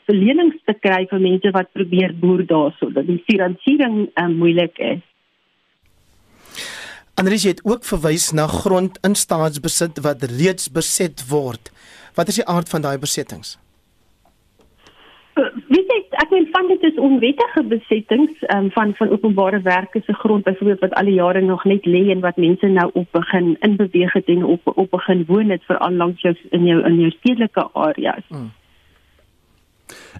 [0.07, 2.89] verlenings te kry vir mense wat probeer boer daarso.
[2.91, 5.03] Dat die finansiering um, moeilik is.
[7.13, 11.69] Andries het ook verwys na grond in staatsbesit wat reeds beset word.
[12.17, 13.57] Wat is die aard van daai besettings?
[15.35, 20.13] Wie sê ek wil van dit is onwettige besettings um, van van openbare werke se
[20.13, 23.55] grond byvoorbeeld wat al die jare nog net lê en wat mense nou op begin
[23.59, 26.99] in beweeg het en op op begin woon het veral langs jou in jou in
[26.99, 28.25] jou stedelike areas.
[28.27, 28.51] Hmm.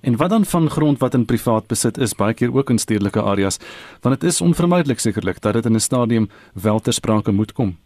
[0.01, 3.21] En wat dan van grond wat in privaat besit is, baie keer ook in stedelike
[3.21, 3.59] areas,
[4.01, 7.77] want dit is onvermydelik sekerlik dat dit in 'n stadium wel ter sprake moet kom.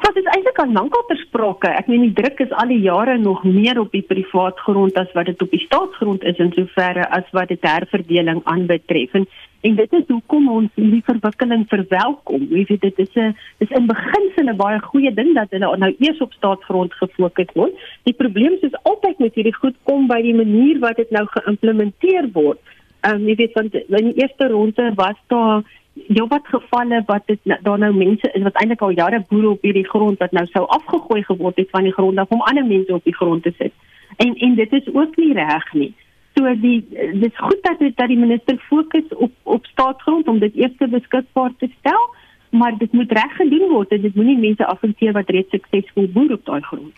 [0.00, 1.68] Wat is eintlik al lankal ter sprake?
[1.68, 5.12] Ek meen die druk is al die jare nog meer op die privaat grond as
[5.12, 9.12] wat dit op die staatsgrond is in soverre as wat dit herverdeling aanbetref.
[9.12, 9.26] En
[9.62, 12.48] En dit is hoekom ons hierdie verwikkeling verwelkom.
[12.50, 15.94] Jy weet dit is 'n is in beginsel 'n baie goeie ding dat hulle nou
[15.98, 17.74] eers op staatsgrond gefokus word.
[18.02, 22.32] Die probleem is altyd met hierdie goed kom by die manier wat dit nou geïmplementeer
[22.32, 22.58] word.
[23.02, 27.26] Ehm um, jy weet want in die eerste ronde was daar jou wat gevalle wat
[27.26, 30.46] dit daar nou mense is wat eintlik al jare boere op hierdie grond wat nou
[30.46, 33.52] sou afgegooi geword het van die grond af om ander mense op die grond te
[33.58, 33.72] sit.
[34.16, 35.94] En en dit is ook nie reg nie.
[36.34, 36.86] So die
[37.20, 41.52] dis goed dat dit dat die minister fokus op op staatsgrond om dit eers beskikbaar
[41.58, 42.14] te stel,
[42.50, 46.32] maar dit moet reg gedoen word en dit moenie mense afhanteer wat reeds suksesvol boer
[46.32, 46.92] op daai grond.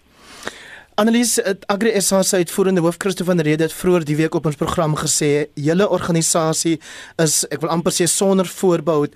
[0.95, 4.59] Annelies Agri SA se uitvoerende hoof Christo van Rede het vroeër die week op ons
[4.61, 6.77] program gesê julle organisasie
[7.25, 9.09] is ek wil amper sê sonder voorbehou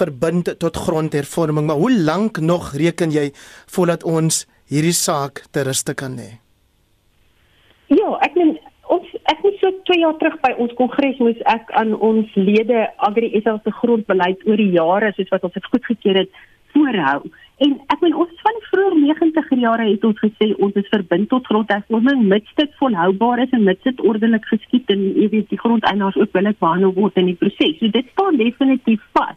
[0.00, 3.28] verbind tot grondhervorming maar hoe lank nog reken jy
[3.76, 4.40] voordat ons
[4.74, 6.32] hierdie saak te ruste kan lê?
[7.94, 8.56] Ja, ek meen
[9.30, 13.30] ek het so 2 jaar terug by ons kongres moes ek aan ons lede Agri
[13.38, 16.42] SA se grondbeleid oor die jare soos wat ons dit goedgekeur het
[16.74, 17.30] voorhou.
[17.64, 21.28] En ek wil ons van die vroeë 90er jare het ons gesê ons is verbind
[21.32, 26.16] tot grondhervorming mits dit volhoubaar is en dit ordelik geskied en jy weet die grondeienaars
[26.16, 27.76] ook billik behandel word in die proses.
[27.76, 29.36] So dit staan definitief vas.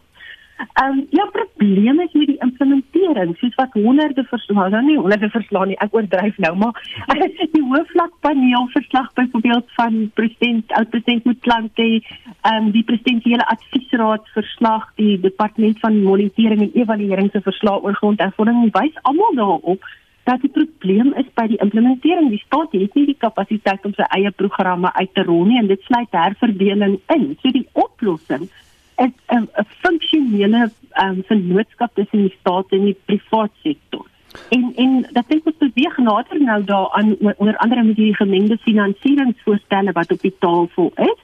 [0.56, 5.30] Ehm um, ja, probleme is met die implementering, soos wat honderde verslae, nou nie honderde
[5.30, 6.78] verslae nie, ek oordryf nou, maar
[7.56, 15.18] die hoofvlakpaneel verslag byvoorbeeld van president oud-president Motlanthe, ehm um, die presidentsiële adviesraad verslag, die
[15.20, 19.92] departement van monitering en evaluering se verslag oor grondhervorming wys almal daarop
[20.24, 22.30] dat die probleem is by die implementering.
[22.32, 25.68] Die staat het nie die kapasiteit om sy eie programme uit te rol nie en
[25.68, 27.26] dit sluit herverdeling in.
[27.42, 28.48] So die oplossing
[28.96, 29.48] is 'n
[29.82, 30.70] funksionele
[31.02, 34.06] um, vennootskap tussen die staat en die private sektor.
[34.48, 39.92] En en dat dink ons beweeg nader nou daaraan onder andere met die gemengde finansieringsvoorstelle
[39.92, 41.20] wat op die tafel is.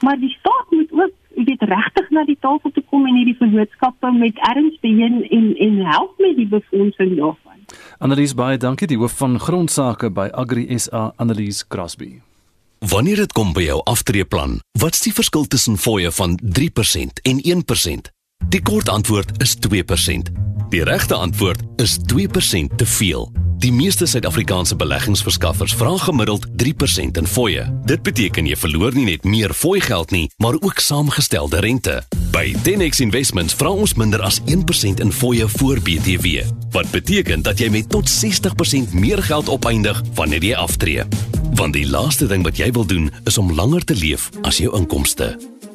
[0.00, 3.36] Maar die staat moet ook jy weet regtig na die tafel toe kom en hierdie
[3.38, 7.64] vennootskappe met erns begin en en help met die befondsing daarvan.
[7.98, 12.20] Annelies baie dankie die hoof van grondsake by Agri SA Annelies Crosby.
[12.88, 18.10] Wanneer dit kom by jou aftreeplan, wat's die verskil tussen fooie van 3% en 1%?
[18.48, 20.30] Die kort antwoord is 2%.
[20.70, 23.32] Die regte antwoord is 2% te veel.
[23.58, 27.64] Die meeste Suid-Afrikaanse beleggingsverskaffers vra gemiddeld 3% in fooie.
[27.86, 31.94] Dit beteken jy verloor nie net meer fooi geld nie, maar ook saamgestelde rente.
[32.34, 36.44] By 10x Investments vra ons minder as 1% in fooie voor BTW,
[36.76, 41.08] wat beteken dat jy met tot 60% meer geld opeindig wanneer jy aftree.
[41.54, 44.74] Want die laaste ding wat jy wil doen is om langer te leef as jou
[44.76, 45.32] inkomste.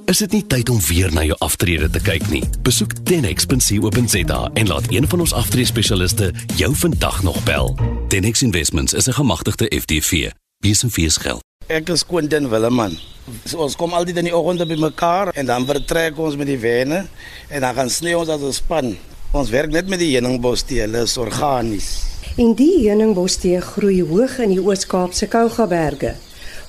[0.10, 2.42] Is dit nie tyd om weer na jou aftrede te kyk nie?
[2.66, 7.76] Besoek 10x.co.za en laat een van ons aftreespesialiste jou vandag nog bel.
[8.10, 10.32] 10x Investments is 'n gemagtigde FDV.
[10.66, 11.44] Besenfees geld.
[11.68, 12.98] Ek is Quentin Willeman.
[13.46, 16.58] So, ons kom altyd in die oggende by mekaar en dan vertrek ons met die
[16.58, 17.06] wenne
[17.48, 18.98] en dan gaan sny ons as 'n span.
[19.32, 22.02] Ons werk net met die heuningbostee, hulle is organies.
[22.36, 26.16] En die heuningbostee groei hoog in die Oos-Kaapse Kougaberge.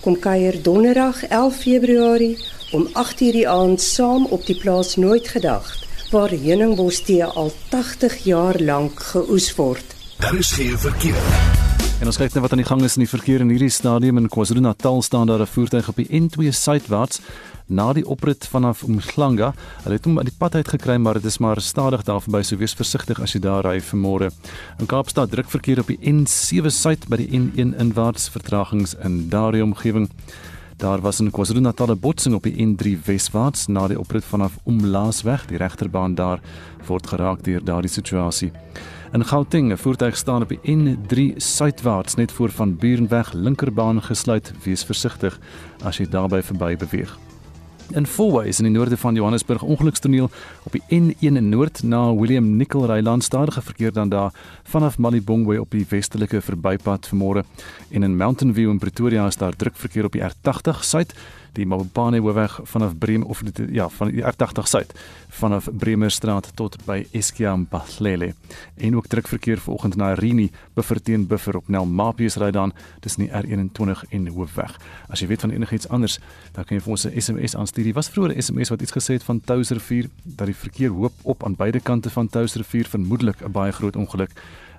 [0.00, 2.38] Kom kuier Donderdag 11 Februarie
[2.72, 8.60] om 8:00 die aand saam op die plaas Nooit Gedagte waar heuningbostee al 80 jaar
[8.60, 9.94] lank geoes word.
[10.18, 11.22] Daar is geen verkeer.
[12.00, 14.16] En ons kyk net wat aan die gang is in die verkeer in hierdie stadium
[14.16, 17.20] in KwaZulu-Natal staan daar 'n voertuig op die N2 suidwaarts
[17.70, 19.52] na die oprit vanaf Umhlanga.
[19.84, 22.42] Hulle het hom uit die pad uit gekry, maar dit is maar stadig daar verby,
[22.42, 24.30] so wees versigtig as jy daar ry vanmôre.
[24.78, 29.62] In Kaapstad druk verkeer op die N7 suid by die N1 inwaarts vertragings in daardie
[29.64, 30.10] omgewing.
[30.80, 35.46] Daar was 'n KwaZulu-Natal botsing op die N3 weswaarts na die oprit vanaf Omlaasweg.
[35.46, 36.40] Die regterbaan daar
[36.86, 38.52] word geraak deur daardie situasie.
[39.12, 44.52] In Gauteng, 'n voertuig staan op die N3 suidwaarts net voor van Burenweg linkerbaan gesluit.
[44.64, 45.38] Wees versigtig
[45.82, 47.29] as jy daarby verby beweeg.
[47.90, 50.28] In Fourways in die noorde van Johannesburg ongelukstoneel
[50.62, 55.70] op die N1 noord na William Nicol Ryland stadige verkeer dan daar vanaf Malibongwe op
[55.70, 57.42] die westelike verbypad vanmôre.
[57.90, 61.14] En in Mountain View in Pretoria is daar druk verkeer op die R80 suid
[61.52, 64.92] die Mabopane hoofweg vanaf Breem of dit ja van die R80 suid
[65.28, 68.34] vanaf Bremerstraat tot by Eskiam Pathlele
[68.76, 73.16] en ook druk verkeer vanoggend na Rini beverteen buffer op Nel Mapies ry dan dis
[73.16, 74.76] nie R21 en hoofweg.
[75.08, 76.18] As jy weet van enigiets anders
[76.52, 77.84] dan kan jy vir ons 'n SMS aanstuur.
[77.84, 81.12] Die was vroeër 'n SMS wat iets gesê het van Touwsrivier dat die verkeer hoop
[81.22, 84.30] op aan beide kante van Touwsrivier vermoedelik 'n baie groot ongeluk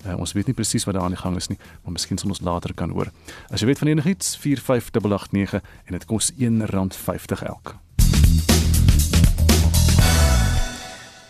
[0.06, 2.34] Uh, ons weet nie presies wat daar aan die gang is nie, maar miskien sal
[2.34, 3.12] ons later kan hoor.
[3.50, 7.76] As jy weet van enigiets 45889 en dit kos R1.50 elk.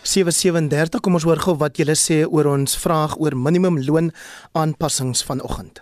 [0.02, 4.10] 737 kom ons hoor gou wat julle sê oor ons vraag oor minimumloon
[4.58, 5.80] aanpassings vanoggend.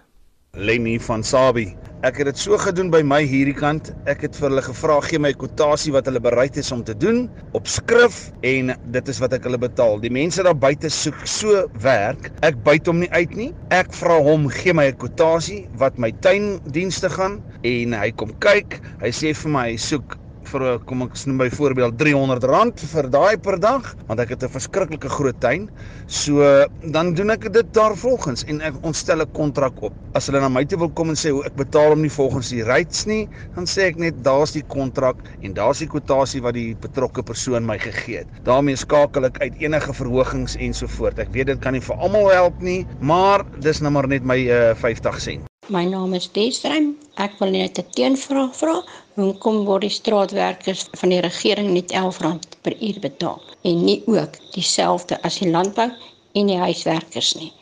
[0.54, 1.68] Lenny van Sabi.
[2.02, 3.90] Ek het dit so gedoen by my hierdie kant.
[4.08, 7.26] Ek het vir hulle gevra gee my kwotasie wat hulle bereid is om te doen
[7.54, 10.00] op skrif en dit is wat ek hulle betaal.
[10.02, 12.30] Die mense daar buite soek so werk.
[12.46, 13.50] Ek byt hom nie uit nie.
[13.70, 18.80] Ek vra hom gee my 'n kwotasie wat my tuindienste gaan en hy kom kyk.
[19.04, 20.16] Hy sê vir my hy soek
[20.52, 25.08] vir kom ek sien byvoorbeeld R300 vir daai per dag want ek het 'n verskriklike
[25.08, 25.68] groot tuin.
[26.06, 29.92] So dan doen ek dit daarvolgens en ek ontstel 'n kontrak op.
[30.14, 32.48] As hulle na my toe wil kom en sê hoe ek betaal hom nie volgens
[32.48, 36.54] die rates nie, dan sê ek net daar's die kontrak en daar's die kwotasie wat
[36.54, 38.28] die betrokke persoon my gegee het.
[38.44, 41.18] daarmee skakel ek uit enige verhogings ensovoorts.
[41.18, 44.38] Ek weet dit kan nie vir almal help nie, maar dis nou maar net my
[44.48, 45.46] uh, 50 sent.
[45.68, 46.96] My naam is Desrein.
[47.20, 48.74] Ek wil net 'n teenvraag vra.
[49.20, 54.38] Hoekom word die straatwerkers van die regering net R11 per uur betaal en nie ook
[54.54, 55.90] dieselfde as die landbou
[56.38, 57.52] en die huiswerkers nie?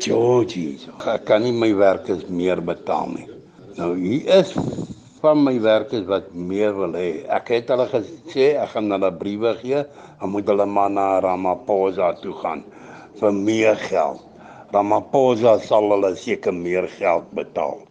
[0.00, 0.78] Georgie,
[1.12, 3.26] ek kan nie my werkers meer betaal nie.
[3.76, 4.54] Nou hier is
[5.20, 7.10] van my werkers wat meer wil hê.
[7.38, 9.82] Ek het hulle gesê ek gaan hulle briewe gee,
[10.20, 12.64] dan moet hulle maar na Ramaphosa toe gaan
[13.20, 14.24] vir meer geld.
[14.72, 17.85] Ramaphosa sal hulle seker meer geld betaal.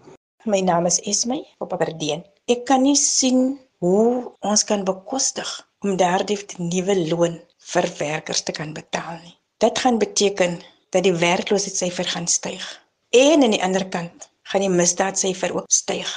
[0.45, 2.19] My naam is Esme op Aberdeen.
[2.45, 5.49] Ek kan nie sien hoe ons kan bekostig
[5.81, 7.39] om daardie nuwe loon
[7.71, 9.33] vir werkers te kan betaal nie.
[9.57, 10.59] Dit gaan beteken
[10.93, 12.61] dat die werkloosheidssyfer gaan styg.
[13.09, 16.13] En aan die ander kant gaan die misdaadsyfer ook styg.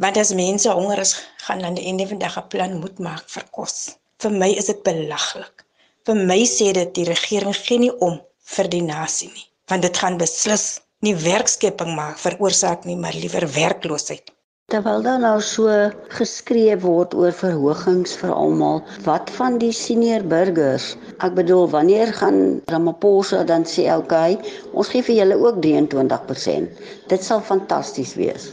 [0.00, 1.12] Want as mense honger is,
[1.44, 3.98] gaan hulle eendag 'n plan moet maak vir kos.
[4.16, 5.64] Vir my is dit belaglik.
[6.08, 8.16] Vir my sê dit die regering gee nie om
[8.56, 13.46] vir die nasie nie, want dit gaan beslis nie werkskepping maak veroorsaak nie, maar liewer
[13.54, 14.32] werkloosheid.
[14.68, 15.76] Terwyl daar nou so
[16.12, 20.90] geskree word oor verhogings vir almal, wat van die senior burgers?
[21.24, 26.68] Ek bedoel, wanneer gaan Ramaphosa dan sê, "Oké, okay, ons gee vir julle ook 23%."
[27.08, 28.52] Dit sal fantasties wees.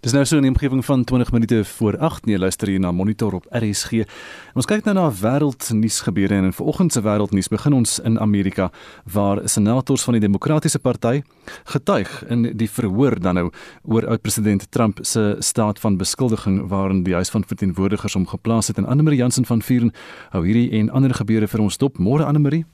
[0.00, 3.34] Dis nou so 'n omgewing van 20 minute voor 8 nee luister hier na Monitor
[3.34, 3.92] op RSG.
[3.92, 4.06] En
[4.54, 8.70] ons kyk nou na wêreldnuus gebeure en in vanoggend se wêreldnuus begin ons in Amerika
[9.12, 11.22] waar senators van die Demokratiese Party
[11.64, 13.50] getuig in die verhoor dan nou
[13.82, 18.78] oor oud-president Trump se staat van beskuldiging waarin die Huis van Verteenwoordigers hom geplaas het
[18.78, 19.92] en Anne-Marie Jansen van Vuren
[20.30, 21.98] hou hierdie en ander gebeure vir ons dop.
[21.98, 22.64] Môre Anne-Marie.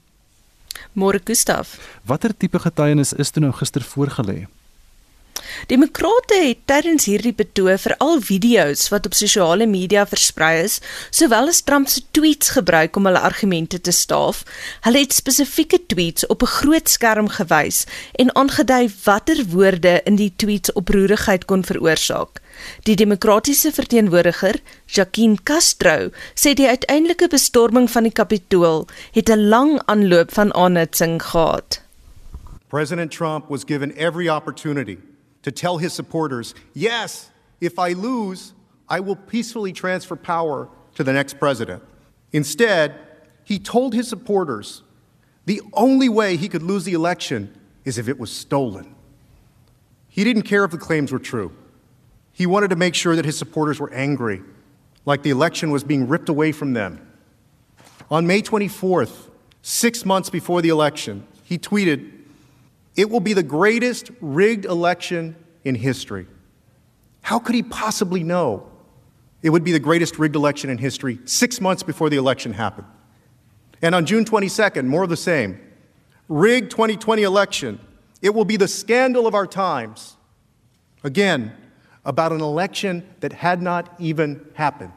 [0.93, 1.99] Môre Gustaf.
[2.05, 4.47] Watter tipe getuienis is toe nou gister voorgelê?
[5.67, 10.79] Demokrate het tydens hierdie betoog veral video's wat op sosiale media versprei is,
[11.11, 14.45] sowel as Trump se tweets gebruik om hulle argumente te staaf.
[14.87, 20.33] Hulle het spesifieke tweets op 'n groot skerm gewys en aangedui watter woorde in die
[20.37, 22.41] tweets oproerigheid kon veroorsaak.
[22.83, 29.83] Die demokratiese verteenwoordiger, Jacqueline Castro, sê die uiteindelike bestorming van die Kapitool het 'n lang
[29.85, 31.83] aanloop van aanhitsing gehad.
[32.69, 34.99] President Trump was given every opportunity
[35.47, 37.31] to tell his supporters, yes,
[37.61, 38.53] if I lose,
[38.89, 41.85] I will peacefully transfer power to the next president.
[42.33, 42.99] Instead,
[43.45, 44.83] he told his supporters
[45.45, 48.93] the only way he could lose the election is if it was stolen.
[50.09, 51.53] He didn't care if the claims were true.
[52.33, 54.43] He wanted to make sure that his supporters were angry,
[55.05, 57.09] like the election was being ripped away from them.
[58.11, 59.29] On May 24th,
[59.63, 62.16] six months before the election, he tweeted,
[62.97, 66.27] It will be the greatest rigged election in history.
[67.21, 68.71] How could he possibly know
[69.43, 72.87] it would be the greatest rigged election in history six months before the election happened?
[73.83, 75.61] And on June 22nd, more of the same.
[76.29, 77.79] Rigged 2020 election.
[78.23, 80.17] It will be the scandal of our times.
[81.05, 81.53] Again,
[82.05, 84.93] about an election that had not even happened.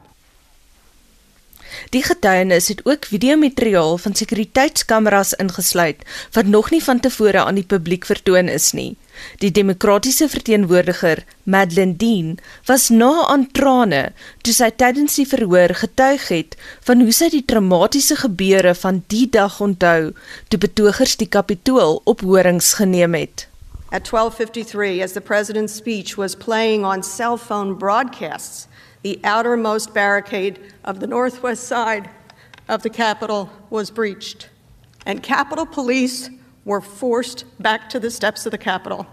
[1.90, 7.68] Die getuienis het ook videomateriaal van sekuriteitskameras ingesluit wat nog nie van tevore aan die
[7.68, 8.96] publiek vertoon is nie.
[9.44, 14.12] Die demokratiese verteenwoordiger, Madeleine Dean, was na aan trane
[14.42, 16.56] toe sy tydens die verhoor getuig het
[16.88, 20.14] van hoe sy die dramatiese gebeure van die dag onthou
[20.48, 23.48] toe betogers die kapitool op horings geneem het.
[23.92, 28.68] At 12:53 as the president's speech was playing on cell phone broadcasts,
[29.02, 32.10] the outermost barricade of the northwest side
[32.68, 34.50] of the Capitol was breached,
[35.06, 36.30] and Capitol Police
[36.66, 39.08] were forced back to the steps of the Capitol.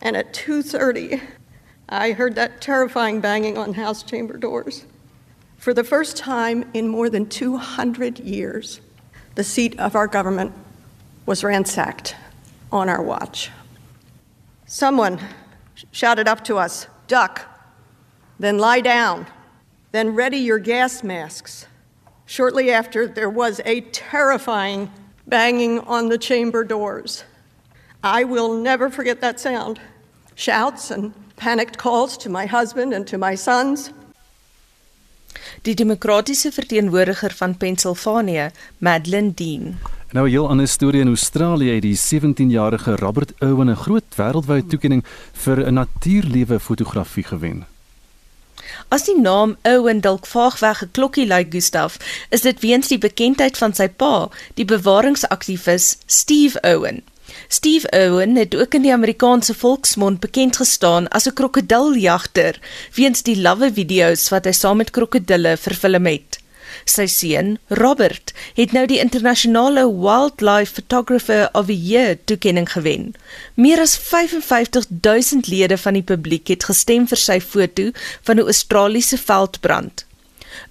[0.00, 1.20] And at 2:30,
[1.88, 4.84] I heard that terrifying banging on House chamber doors.
[5.58, 8.80] For the first time in more than 200 years,
[9.34, 10.52] the seat of our government
[11.26, 12.16] was ransacked
[12.72, 13.50] on our watch.
[14.66, 15.20] Someone
[15.92, 17.42] shouted up to us, Duck,
[18.40, 19.26] then lie down,
[19.92, 21.66] then ready your gas masks.
[22.26, 24.88] Shortly after, there was a terrifying
[25.26, 27.24] banging on the chamber doors.
[28.02, 29.78] I will never forget that sound.
[30.34, 33.90] Shouts and panicked calls to my husband and to my sons.
[35.62, 39.78] Die demokratiese verteenwoordiger van Pennsylvania, Madeleine Dean.
[40.12, 44.66] Nou 'n heel ander storie in Australië het die 17-jarige Robert Owen 'n groot wêreldwye
[44.66, 47.66] toekenning vir 'n natuurlewe fotografie gewen.
[48.88, 51.98] As die naam Owen dalk vaagweg 'n klokkie lui Gustaf,
[52.30, 57.02] is dit weens die bekendheid van sy pa, die bewaringsaktivis Steve Owen.
[57.48, 62.60] Steve Owen het ook in die Amerikaanse volksmond bekend gestaan as 'n krokodilljagter
[62.94, 66.39] weens die lawwe video's wat hy saam met krokodille vervilm het.
[66.90, 73.12] Sy seun, Robert, het nou die internasionale Wildlife Photographer of the Year toekenning gewen.
[73.54, 77.90] Meer as 55000 lede van die publiek het gestem vir sy foto
[78.26, 80.04] van 'n Australiese veldbrand.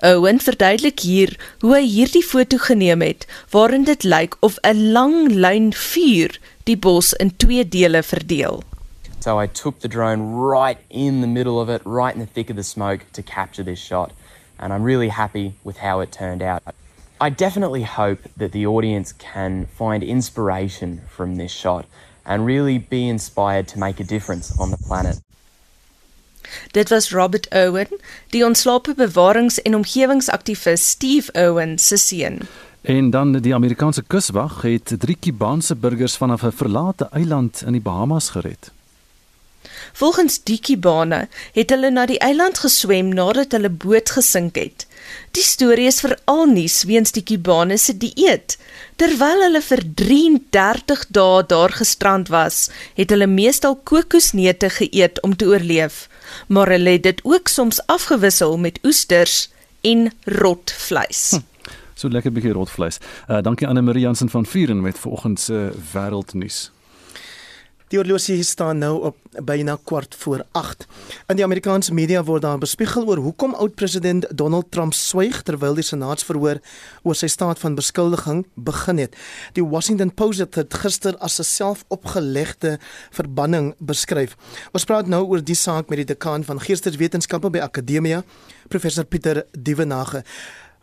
[0.03, 5.31] Owen verduidelik hier hoe hy hierdie foto geneem het, waarin dit lyk of 'n lang
[5.31, 8.63] lyn vuur die bos in twee dele verdeel.
[9.19, 12.49] So I took the drone right in the middle of it, right in the thick
[12.49, 14.11] of the smoke to capture this shot.
[14.59, 16.61] And I'm really happy with how it turned out.
[17.21, 21.85] I definitely hope that the audience can find inspiration from this shot
[22.23, 25.19] and really be inspired to make a difference on the planet.
[26.71, 27.87] Dit was Robert Owen,
[28.29, 32.39] die ontslape bewarings- en omgewingsaktivis Steve Owen se seun.
[32.81, 37.81] En dan die Amerikaanse kuswag het drie Kubaanse burgers vanaf 'n verlate eiland in die
[37.81, 38.71] Bahamas gered.
[39.99, 44.85] Volgens die Kibane het hulle na die eiland geswem nadat hulle boot gesink het.
[45.35, 48.55] Die storie is veral nuus weens die Kibane se dieet.
[48.95, 55.51] Terwyl hulle vir 33 dae daar gestrand was, het hulle meestal kokosneute geëet om te
[55.51, 56.05] oorleef,
[56.47, 59.49] maar hulle het dit ook soms afgewissel met oesters
[59.83, 61.27] en rotvleis.
[61.35, 61.43] Hm.
[61.99, 63.03] So lekker bietjie rotvleis.
[63.27, 66.69] Uh dankie Anne Marie Jansen van Vuren met vanoggend se wêreldnuus.
[67.89, 69.15] Die horlosie staan nou op
[69.49, 70.83] byna kwart voor 8.
[71.31, 75.85] In die Amerikaanse media word daar bespiegel oor hoekom oud-president Donald Trump swyg terwyl die
[75.87, 76.59] senaatsverhoor
[77.01, 79.17] oor sy staat van beskuldiging begin het.
[79.57, 82.77] Die Washington Post het dit gister as 'n selfopgelegde
[83.09, 84.37] verbanning beskryf.
[84.71, 88.23] Ons praat nou oor die saak met die dekaan van Geesteswetenskappe by Akademia,
[88.67, 90.23] professor Pieter Dievenage.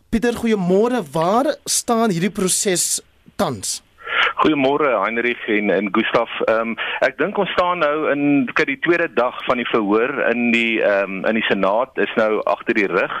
[0.09, 1.03] Pieter, goeiemôre.
[1.11, 2.99] Waar staan hierdie proses
[3.35, 3.86] tans?
[4.37, 6.29] Goeiemôre Heinrich en en Gustaf.
[6.45, 10.13] Ehm um, ek dink ons staan nou in kyk die tweede dag van die verhoor
[10.29, 13.15] in die ehm um, in die Senaat is nou agter die rug.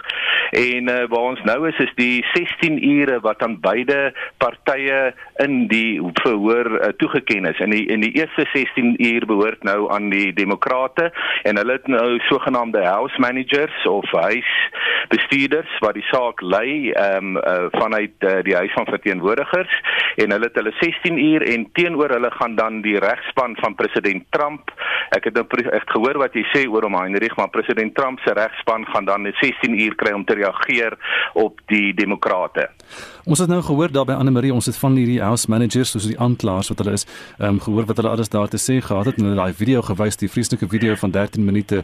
[0.57, 4.99] En uh, waar ons nou is is die 16 ure wat aan beide partye
[5.43, 7.59] in die verhoor uh, toegeken is.
[7.65, 11.09] In die in die eerste 16 uur behoort nou aan die demokrate
[11.49, 17.41] en hulle het nou sogenaamde house managers of huisbestuurders wat die saak lei ehm um,
[17.41, 19.81] uh, vanuit uh, die huis van verteenwoordigers
[20.21, 24.25] en hulle het hulle 16 uur en teenoor hulle gaan dan die regspan van president
[24.35, 24.71] Trump.
[25.15, 28.33] Ek het nou ek gehoor wat jy sê oor hom Heinrich, maar president Trump se
[28.35, 30.97] regspan gaan dan net 16 uur kry om te reageer
[31.33, 32.67] op die demokrate.
[33.27, 36.07] Ons het nou gehoor daar by Anne Marie, ons het van hierdie house managers, soos
[36.07, 37.07] die aanklaers wat hulle is,
[37.39, 39.81] ehm um, gehoor wat hulle alles daar te sê gehad het en hulle daai video
[39.81, 41.83] gewys, die vreeslike video van 13 minute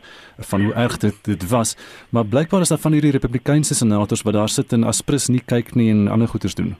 [0.52, 1.76] van hoe erg dit dit was.
[2.10, 5.76] Maar blykbaar is daar van hierdie Republikeinse senators wat daar sit en aspres nie kyk
[5.76, 6.76] nie en ander goeters doen.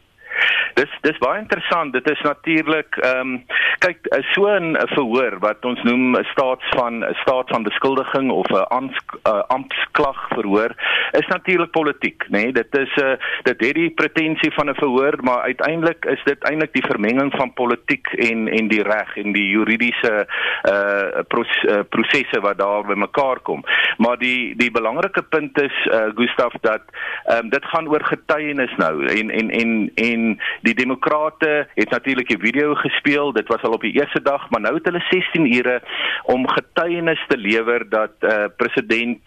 [0.74, 1.94] Dis dis baie interessant.
[1.94, 3.44] Dit is natuurlik ehm um,
[3.80, 8.48] kyk so 'n verhoor wat ons noem 'n staats van 'n staat van beskuldiging of
[8.50, 10.76] 'n amptklag verhoor
[11.14, 12.30] is natuurlik politiek, nê?
[12.30, 12.52] Nee?
[12.52, 16.44] Dit is 'n uh, dit het die pretensie van 'n verhoor, maar uiteindelik is dit
[16.44, 20.28] eintlik die vermenging van politiek en en die reg en die juridiese
[20.64, 23.64] uh, pros, uh prosesse wat daar bymekaar kom.
[23.98, 26.82] Maar die die belangrike punt is uh Gustaf dat
[27.26, 32.30] ehm um, dit gaan oor getuienis nou en en en en Die demokrate het natuurlik
[32.30, 33.32] 'n video gespeel.
[33.34, 35.82] Dit was al op die eerste dag, maar nou het hulle 16 ure
[36.24, 39.20] om getuienis te lewer dat eh uh, president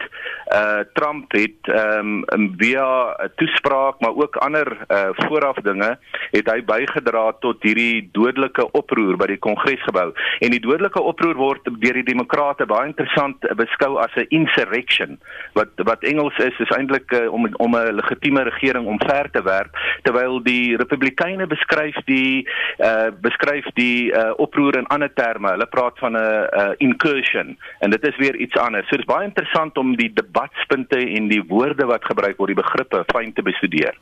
[0.45, 5.55] eh uh, Trump het ehm um, via 'n toespraak, maar ook ander eh uh, vooraf
[5.55, 5.97] dinge,
[6.31, 10.13] het hy bygedra tot hierdie dodelike oproer by die Kongresgebou.
[10.39, 15.19] En die dodelike oproer word deur die demokrate baie interessant beskou as 'n insurrection.
[15.53, 19.77] Wat wat Engels is is eintlik uh, om om 'n legitieme regering omver te werp
[20.01, 22.47] terwyl die republikeine Republikeine beskryf die
[22.79, 25.49] uh beskryf die uh oproer in ander terme.
[25.51, 28.87] Hulle praat van 'n uh, incursion en dit is weer iets anders.
[28.87, 32.63] So dit is baie interessant om die debatspunte en die woorde wat gebruik word, die
[32.63, 33.95] begrippe fyn te bestudeer.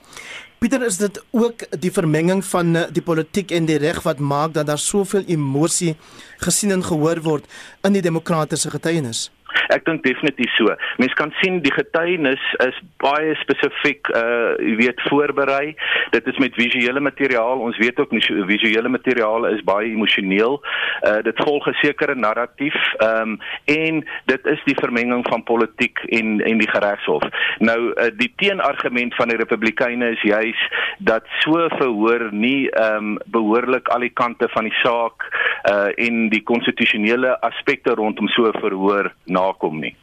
[0.59, 4.67] Pieter, is dit ook die vermenging van die politiek en die reg wat maak dat
[4.67, 5.95] daar soveel emosie
[6.37, 7.45] gesien en gehoor word
[7.83, 9.34] in die demokratiese getuienis?
[9.73, 10.75] Ek dink definitief so.
[11.01, 15.75] Mens kan sien die getuienis is baie spesifiek uh jy weet voorberei.
[16.15, 17.59] Dit is met visuele materiaal.
[17.59, 18.13] Ons weet ook
[18.49, 20.59] visuele materiaal is baie emosioneel.
[21.03, 22.77] Uh dit volg 'n sekere narratief.
[22.97, 27.23] Ehm um, en dit is die vermenging van politiek en en die regshof.
[27.59, 30.59] Nou uh, die teenargument van die Republikeine is juis
[30.99, 35.27] dat so verhoor nie ehm um, behoorlik al die kante van die saak
[35.69, 39.95] uh en die konstitusionele aspekte rondom so verhoor na nakom nie.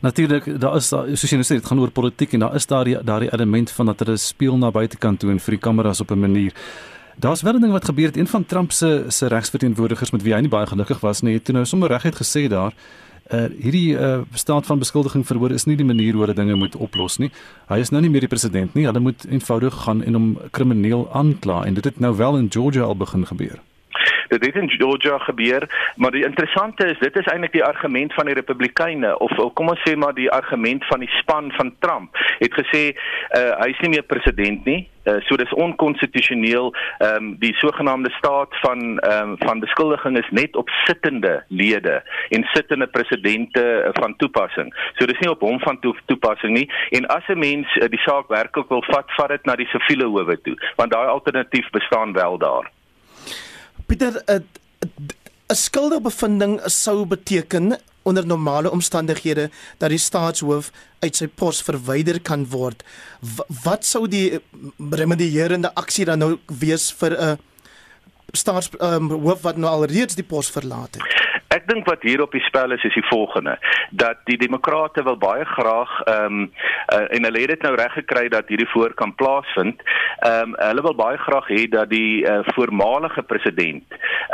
[0.00, 2.66] Natuurlik, daar is daar soos jy nou sê, dit gaan oor politiek en daar is
[2.66, 6.10] daar daardie element van dat hulle speel na buitekant toe en vir die kameras op
[6.10, 6.56] 'n manier.
[7.20, 10.34] Daar's wel 'n ding wat gebeur het, een van Trump se se regsverteenwoordigers met wie
[10.34, 12.72] hy nie baie gelukkig was nie, het toe nou sommer reguit gesê daar
[13.30, 16.74] Uh, hierdie uh, staat van beskuldiging verhoor is nie die manier hoe hulle dinge moet
[16.74, 17.28] oplos nie.
[17.68, 18.88] Hy is nou nie meer die president nie.
[18.88, 22.82] Hulle moet eenvoudig gaan en hom krimineel aankla en dit het nou wel in Georgia
[22.82, 23.60] al begin gebeur.
[24.28, 28.26] Dit het in Georgia gebeur, maar die interessante is dit is eintlik die argument van
[28.26, 32.16] die Republikeine of kom ons sê maar die argument van die span van Trump.
[32.38, 34.88] Het gesê uh, hy is nie meer president nie.
[35.04, 36.74] Uh, so dis onkonstitusioneel.
[36.98, 42.02] Ehm um, die sogenaamde staat van ehm um, van beskuldiging is net op sittende lede
[42.28, 44.74] en sittende presidente van toepassing.
[44.94, 46.70] So dis nie op hom van toe, toepassing nie.
[46.90, 50.04] En as 'n mens uh, die saak werklik wil vat, vat dit na die siviele
[50.04, 52.70] howe toe, want daai alternatief bestaan wel daar.
[53.90, 54.44] Pieter 'n
[55.50, 62.84] skuldbevinding sou beteken onder normale omstandighede dat die staatshoof uit sy pos verwyder kan word.
[63.20, 64.38] W wat sou die
[64.78, 67.38] remedierende aksie dan nou wees vir 'n
[68.32, 69.08] staatshoof um,
[69.42, 71.19] wat nou alreeds die pos verlaat het?
[71.48, 73.58] Ek dink wat hier op die spel is is die volgende
[73.90, 76.50] dat die demokrate wil baie graag ehm um,
[76.94, 79.82] uh, en hulle het dit nou reg gekry dat hierdie voor kan plaasvind.
[80.18, 83.84] Ehm um, hulle wil baie graag hê dat die uh, voormalige president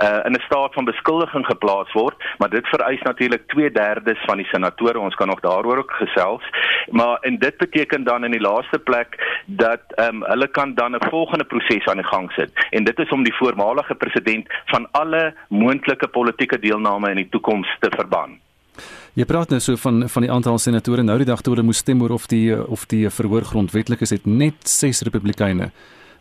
[0.03, 4.47] uh, in 'n staat van beskuldiging geplaas word, maar dit vereis natuurlik 2/3 van die
[4.53, 4.99] senatore.
[4.99, 6.45] Ons kan nog daaroor ook gesels.
[6.91, 10.95] Maar en dit beteken dan in die laaste plek dat ehm um, hulle kan dan
[10.95, 12.51] 'n volgende proses aan die gang sit.
[12.71, 17.31] En dit is om die voormalige president van alle moontlike politieke deelname name in die
[17.31, 18.39] toekoms te verban.
[19.17, 21.81] Jy praat nou so van van die aantal senatore nou die dag toe hulle moes
[21.81, 25.71] stem oor of die of die verhoor grondwetlik is, het net 6 Republikeine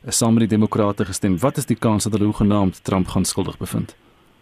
[0.07, 1.37] saam met die Demokrate gestem.
[1.39, 3.95] Wat is die kans dat hulle hoegenaamd Trump gaan skuldig bevind?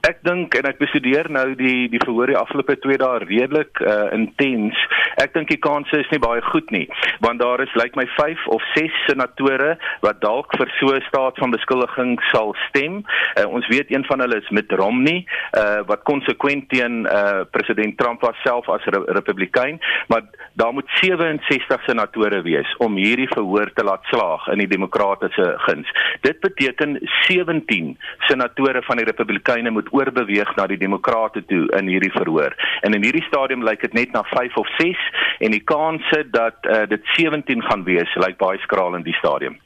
[0.04, 4.10] Ek dink en ek bestudeer nou die die verhoor die afgelope 2 dae redelik uh,
[4.12, 4.76] intens.
[5.24, 6.90] Ek dink die kanse is nie baie goed nie,
[7.24, 11.40] want daar is lyk my 5 of 6 senatore wat dalk vir so 'n staat
[11.40, 12.98] van beskuldiging sal stem.
[13.40, 15.24] Uh, ons weet een van hulle is Mitt Romney,
[15.56, 19.80] uh, wat konsekwent teen uh, president Trump was self as re republikein,
[20.12, 20.28] maar
[20.60, 25.88] daar moet 67 senatore wees om hierdie verhoor te laat slaag in die demokratiese guns.
[26.28, 27.96] Dit beteken 17
[28.28, 32.56] senatore van die republikeine moet oorbeweeg na die demokrate toe in hierdie verhoor.
[32.82, 35.00] En in hierdie stadium lyk dit net na 5 of 6
[35.46, 39.60] en die kanse dat uh, dit 17 gaan wees lyk baie skraal in die stadium.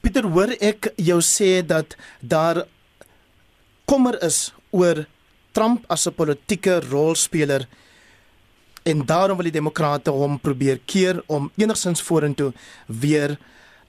[0.00, 2.64] Pieter, hoor ek jou sê dat daar
[3.84, 5.04] kommer is oor
[5.52, 7.66] Trump as 'n politieke rolspeler
[8.82, 12.52] en daarom wil die demokrate hom probeer keer om enigsins vorentoe
[12.86, 13.36] weer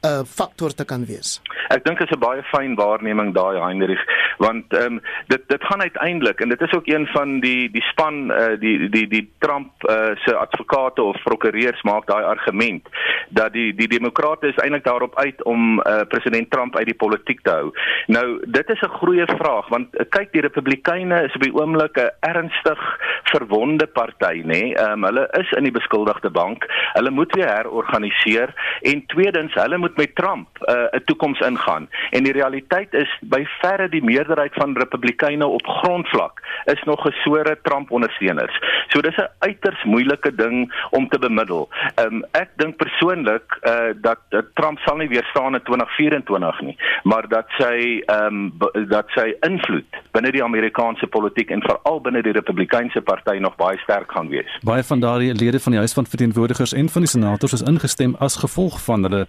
[0.01, 1.41] 'n uh, faktor te kan wees.
[1.69, 4.01] Ek dink dit is 'n baie fyn waarneming daai Heinrich
[4.37, 7.83] want ehm um, dit dit gaan uiteindelik en dit is ook een van die die
[7.91, 12.89] span uh, die die die Trump uh, se advokate of prokureurs maak daai argument
[13.29, 17.41] dat die die demokrate is eintlik daarop uit om uh, president Trump uit die politiek
[17.41, 17.71] te hou.
[18.07, 22.09] Nou dit is 'n groeie vraag want kyk die republikeine is op die oomblik 'n
[22.19, 22.81] ernstig
[23.23, 24.73] verwonde party nê.
[24.73, 26.65] Ehm um, hulle is in die beskuldigde bank.
[26.93, 31.89] Hulle moet weer herorganiseer en tweedens hulle moet met Trump 'n uh, toekoms ingaan.
[32.09, 37.59] En die realiteit is by verre die meerderheid van republikeine op grondvlak is nog gesore
[37.61, 38.59] Trump ondersteuners.
[38.87, 41.69] So dis 'n uiters moeilike ding om te bemiddel.
[41.95, 46.77] Um, ek dink persoonlik uh dat, dat Trump sal nie weer staan in 2024 nie,
[47.03, 48.53] maar dat sy um,
[48.87, 53.77] dat sy invloed binne die Amerikaanse politiek en veral binne die Republikeinse party nog baie
[53.77, 54.57] sterk gaan wees.
[54.63, 58.15] Baie van daardie lede van die Huis van Verteenwoordigers en van die Senators is ingestem
[58.19, 59.25] as gevolg van hulle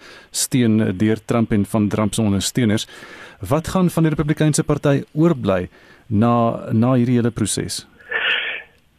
[0.52, 2.86] steun deur Trump en van Trump se ondersteuners.
[3.40, 5.68] Wat gaan van die Republikeinse party oorbly
[6.08, 7.86] na na hierdie hele proses?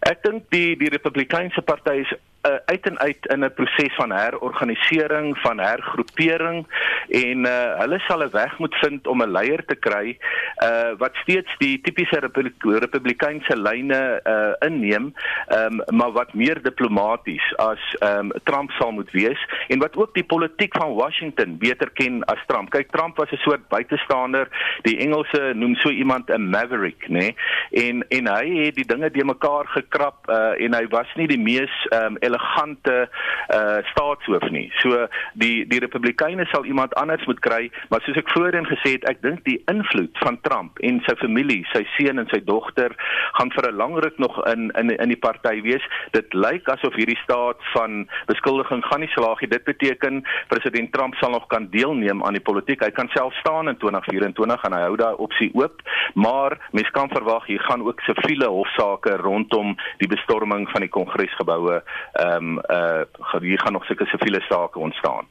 [0.04, 2.14] Ek dink die die Republikeinse party is
[2.48, 6.68] uh, uit en uit in 'n proses van herorganisering, van hergroepering
[7.10, 10.18] en uh, hulle sal 'n weg moet vind om 'n leier te kry
[10.64, 15.14] uh, wat steeds die tipiese Republik Republikeinse lyne uh, inneem,
[15.50, 20.24] um, maar wat meer diplomaties as um, Trump sal moet wees en wat ook die
[20.24, 22.70] politiek van Washington beter ken as Trump.
[22.70, 24.48] Kyk, Trump was 'n soort buitestander.
[24.82, 27.08] Die Engelse noem so iemand 'n maverick, nê?
[27.10, 27.36] Nee?
[27.72, 31.40] En en hy het die dinge de mekaar gekrap uh, en hy was nie die
[31.40, 33.10] mees um, elegante
[33.54, 34.72] uh staatshoof nie.
[34.82, 39.08] So die die Republikeine sal iemand anders moet kry, maar soos ek voorheen gesê het,
[39.10, 42.96] ek dink die invloed van Trump en sy familie, sy seun en sy dogter
[43.38, 45.84] gaan vir 'n lang ruk nog in in in die party wees.
[46.12, 49.50] Dit lyk asof hierdie staat van beskuldiging gaan nie slaag nie.
[49.50, 52.84] Dit beteken president Trump sal nog kan deelneem aan die politiek.
[52.84, 55.82] Hy kan self staan in 2024 en hy hou daai opsie oop,
[56.14, 61.82] maar mens kan verwag hier gaan ook siviele hofsaake rondom die bestorming van die kongresgeboue
[62.24, 65.26] ehm um, uh hier gaan nog sulke siviele sake ontstaan.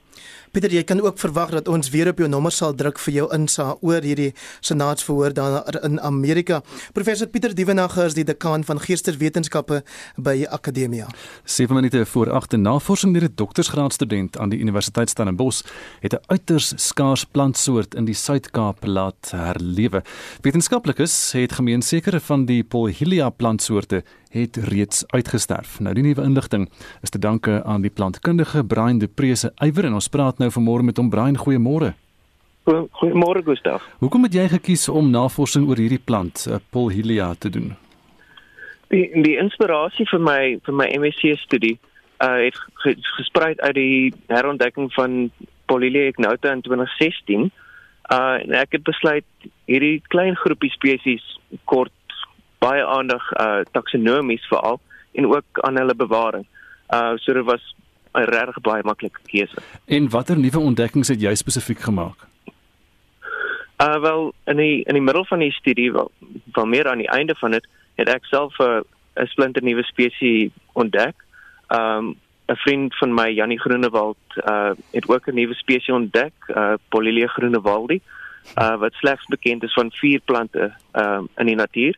[0.52, 3.28] Pieter, jy kan ook verwag dat ons weer op jou nommer sal druk vir jou
[3.32, 6.58] insa oor hierdie senaatsverhoor daar in Amerika.
[6.92, 9.80] Professor Pieter Dievenage is die dekaan van Geesteswetenskappe
[10.20, 11.06] by Akademia.
[11.44, 15.64] 7 minute voor 8 navorsing deur 'n doktorsgraadstudent aan die Universiteit Stellenbosch
[16.00, 20.02] het 'n uiters skaars plantsoort in die Suid-Kaap laat herlewe.
[20.42, 25.80] Wetenskaplikes het gemeen sekere van die Polhylia plantsoorte het reeds uitgesterf.
[25.80, 26.68] Nou die nuwe inligting
[27.02, 30.88] is te danke aan die plantkundige Brian De Prese ywer en ons praat nou vanmôre
[30.88, 31.92] met hom Brian, goeiemôre.
[32.64, 33.82] Goeiemôre Gustaf.
[33.98, 37.72] Hoekom het jy gekies om navorsing oor hierdie plant, uh, Polhylia te doen?
[38.94, 41.78] Die die inspirasie vir my vir my MSc studie
[42.22, 42.58] uh het
[43.16, 45.32] gespruit uit die herontdekking van
[45.66, 47.50] Polhylia ignota in 2016.
[48.12, 49.26] Uh en ek het besluit
[49.66, 51.24] hierdie klein groepie spesies
[51.64, 51.92] kort
[52.62, 54.80] baie aandag uh taksonomies veral
[55.12, 56.46] en ook aan hulle bewaring.
[56.94, 57.74] Uh so dit was
[58.14, 59.58] 'n regtig baie maklike keuse.
[59.86, 62.26] En watter nuwe ontdekkings het jy spesifiek gemaak?
[63.82, 66.10] Uh wel in die in die middel van die studie wel
[66.52, 68.80] van meer aan die einde van dit het ek self 'n uh,
[69.22, 71.14] 'n splinter nuwe spesies ontdek.
[71.68, 72.16] Um
[72.48, 77.26] 'n vriend van my Jannie Groenewald uh het ook 'n nuwe spesies ontdek, uh Polylea
[77.26, 78.00] groenewaldi,
[78.58, 81.96] uh wat slegs bekend is van vier plante um in die natuur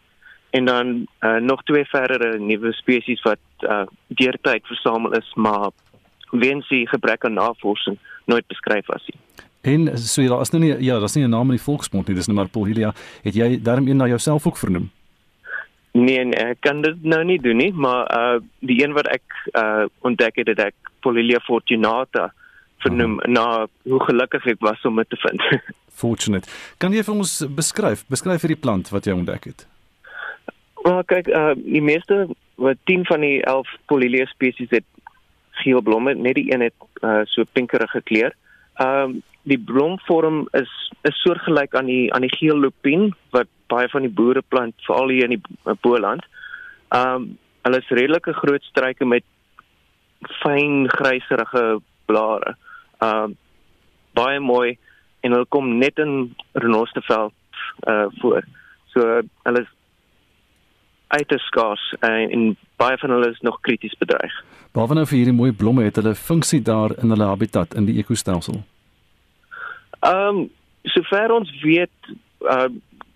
[0.54, 5.70] en dan uh, nog twee verdere nuwe spesies wat uh, deur tyd versamel is maar
[6.30, 7.98] weens die gebrek aan navorsing
[8.30, 9.20] nooit beskryf was nie.
[9.64, 12.16] En so ja, as nou nie ja, daar's nie 'n naam in die volksmond nie,
[12.16, 12.92] dis net maar Polhylia.
[13.22, 14.90] Het jy daarom een na jouself ook vernoem?
[15.92, 19.22] Nee, nee, ek kan dit nou nie doen nie, maar uh die een wat ek
[19.52, 22.32] uh ontdek het, het ek Polhylia fortunata
[22.78, 23.26] vernoem oh.
[23.26, 25.42] na hoe gelukkig ek was om dit te vind.
[26.04, 26.50] Fortunate.
[26.78, 29.66] Kan jy vir ons beskryf, beskryf hierdie plant wat jy ontdek het?
[30.84, 32.26] Maar kyk, uh die meeste
[32.60, 34.84] wat 10 van die 11 Polylea spesies het
[35.62, 38.34] geel blomme, net die een het uh so pinkerige kleur.
[38.74, 40.72] Ehm um, die blomvorm is
[41.08, 45.12] is soortgelyk aan die aan die geel lupien wat baie van die boere plant veral
[45.12, 46.24] hier in die Boland.
[46.88, 47.30] Ehm um,
[47.64, 49.24] hulle is redelike groot struike met
[50.42, 51.64] fyn gryserige
[52.04, 52.56] blare.
[52.98, 53.36] Ehm um,
[54.12, 54.76] baie mooi
[55.20, 57.32] en hulle kom net in Renosteveld
[57.88, 58.44] uh voor.
[58.92, 59.73] So hulle is
[61.14, 62.44] uiters skaars en, en
[62.80, 64.34] baie van hulle is nog krities bedreig.
[64.74, 67.98] Behalwe nou vir hierdie mooi blomme het hulle funksie daar in hulle habitat in die
[68.02, 68.62] ekostelsel.
[70.02, 70.44] Ehm um,
[70.94, 72.12] sover ons weet
[72.50, 72.68] uh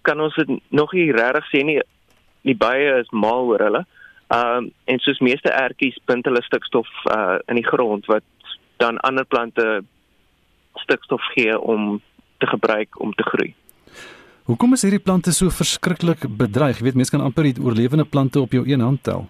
[0.07, 1.81] kan ons dit nog nie regtig sê nie.
[2.49, 3.85] Die baie is mal oor hulle.
[4.33, 8.25] Ehm um, en soos meeste ertjies bind hulle stikstof uh in die grond wat
[8.79, 9.67] dan ander plante
[10.85, 12.01] stikstof gee om
[12.39, 13.55] te gebruik om te groei.
[14.49, 16.79] Hoekom is hierdie plante so verskriklik bedreig?
[16.79, 19.27] Jy weet mense kan amper die oorlewende plante op jou een hand tel.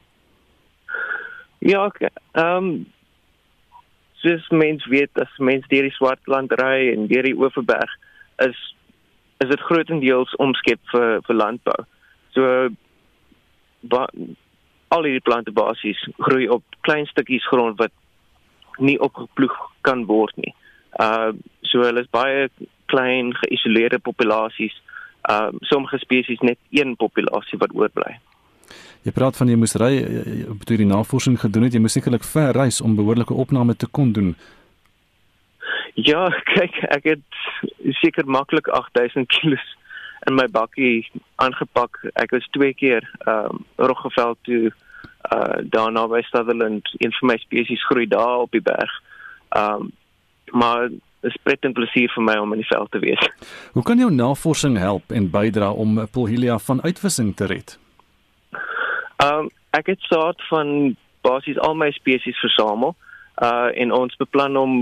[1.59, 2.69] Ja, ehm um,
[4.23, 7.91] soos mens weet as mens deur die Swartland ry en deur die Oeverberg
[8.47, 8.59] is
[9.43, 11.79] is dit grootendeels omskep vir vir landbou.
[12.35, 12.69] So
[13.91, 14.07] ba,
[14.95, 17.95] al die plante basies groei op klein stukkies grond wat
[18.79, 20.55] nie opgeploeg kan word nie.
[21.03, 21.35] Uh
[21.67, 22.47] so hulle is baie
[22.87, 24.79] klein geïsoleerde populasies
[25.29, 28.19] uh sommige spesies net een populasie wat oorbly.
[29.07, 29.93] Jy praat van jy moes ry
[30.67, 34.13] toe die navorsing gedoen het, jy moes sekerlik ver reis om behoorlike opname te kon
[34.13, 34.35] doen.
[35.95, 39.59] Ja, kyk, ek het seker maklik 8000 kg
[40.27, 41.07] in my bakkie
[41.43, 42.01] aangepak.
[42.19, 44.73] Ek was twee keer ehm um, Roggeveld toe
[45.33, 48.93] uh daarna by Sutherland, een van my spesies groei daar op die berg.
[49.49, 49.93] Ehm um,
[50.53, 50.89] maar
[51.27, 53.23] is pret en plesier vir my om in die veld te wees.
[53.75, 57.79] Hoe kan jou navorsing help en bydra om Polhelia van uitwissing te red?
[59.25, 60.97] Um ek het saad van
[61.27, 62.95] basies al my spesies versamel
[63.43, 64.79] uh en ons beplan om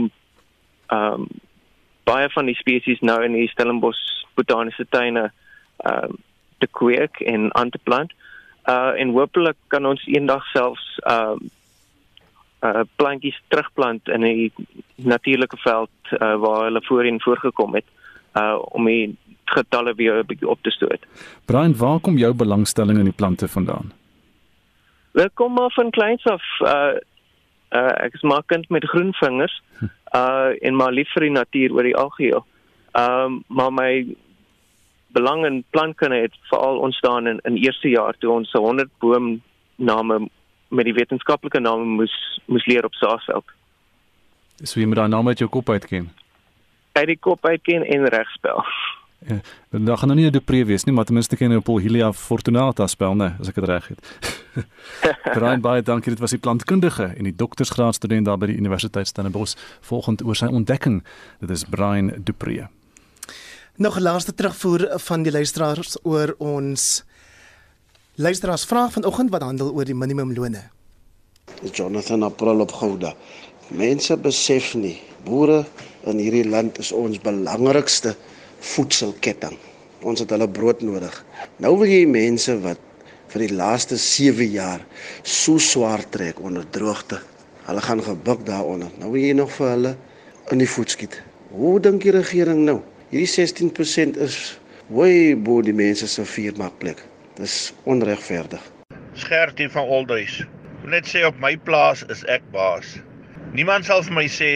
[0.92, 1.26] um
[2.06, 4.04] baie van die spesies nou in die Stellenbosch
[4.36, 5.30] botaniese tuine
[5.88, 6.20] um
[6.58, 8.12] te kweek en aan te plant.
[8.68, 11.54] Uh en hopelik kan ons eendag selfs um uh
[12.96, 14.52] plantjies terugplant in 'n
[14.96, 17.84] natuurlike veld uh, waar hulle voorheen voorgekom het
[18.34, 21.06] uh om die getalle weer 'n bietjie op te stoot.
[21.44, 23.92] Brian, waar kom jou belangstelling in die plante vandaan?
[25.12, 26.42] Dit kom maar van kleins af.
[26.60, 26.96] Uh
[27.70, 29.62] uh ek is maar kind met groen vingers.
[30.14, 32.44] Uh en maar lief vir die natuur oor die algeheel.
[32.92, 34.16] Um maar my
[35.06, 40.28] belang in plantkunde het veral ontstaan in in eerste jaar toe ons 100 boomname
[40.68, 42.14] met die wetenskaplike name moes
[42.46, 43.44] moes leer op Saasveld.
[44.62, 46.10] So jy moet daai naam uit jou kop uitken.
[46.92, 48.64] Uit die kop uitken en regspel.
[49.26, 49.40] Ja,
[49.70, 52.86] dan gaan nou nie 'n Dupree wees nie, maar ten minste ken jy Polhelia fortunata
[52.86, 54.00] spel, né, as ek dit reg het.
[55.36, 59.06] Brian baie dankie, dit was die plantkundige en die doktorsgraad student daar by die Universiteit
[59.06, 61.04] Stellenbosch volgend oor sy ontdekking.
[61.40, 62.68] Dit is Brian Dupree.
[63.76, 67.04] Nog 'n laaste terugvoer van die luisteraars oor ons
[68.16, 70.62] luisteraars vraag vanoggend wat handel oor die minimumlone.
[71.72, 73.12] Jonathan April op Gouda.
[73.68, 74.94] Mense besef nie,
[75.24, 75.64] boere
[76.08, 78.14] in hierdie land is ons belangrikste
[78.72, 79.58] voedselketting.
[80.00, 81.12] Ons het hulle brood nodig.
[81.60, 82.80] Nou wil jy mense wat
[83.34, 84.86] vir die laaste 7 jaar
[85.22, 87.18] so swaar trek onder droogte.
[87.66, 88.94] Hulle gaan gebuk daaronder.
[88.96, 89.92] Nou wil jy nog vir hulle
[90.54, 91.18] in die voet skiet.
[91.52, 92.78] Hoe dink die regering nou?
[93.10, 94.56] Hierdie 16% is
[94.88, 97.04] way bo die mense se viermakplek.
[97.36, 98.62] Dis onregverdig.
[99.20, 100.38] Skertie van Oldhuis.
[100.88, 102.94] Net sê op my plaas is ek baas.
[103.52, 104.48] Niemand sal vir my sê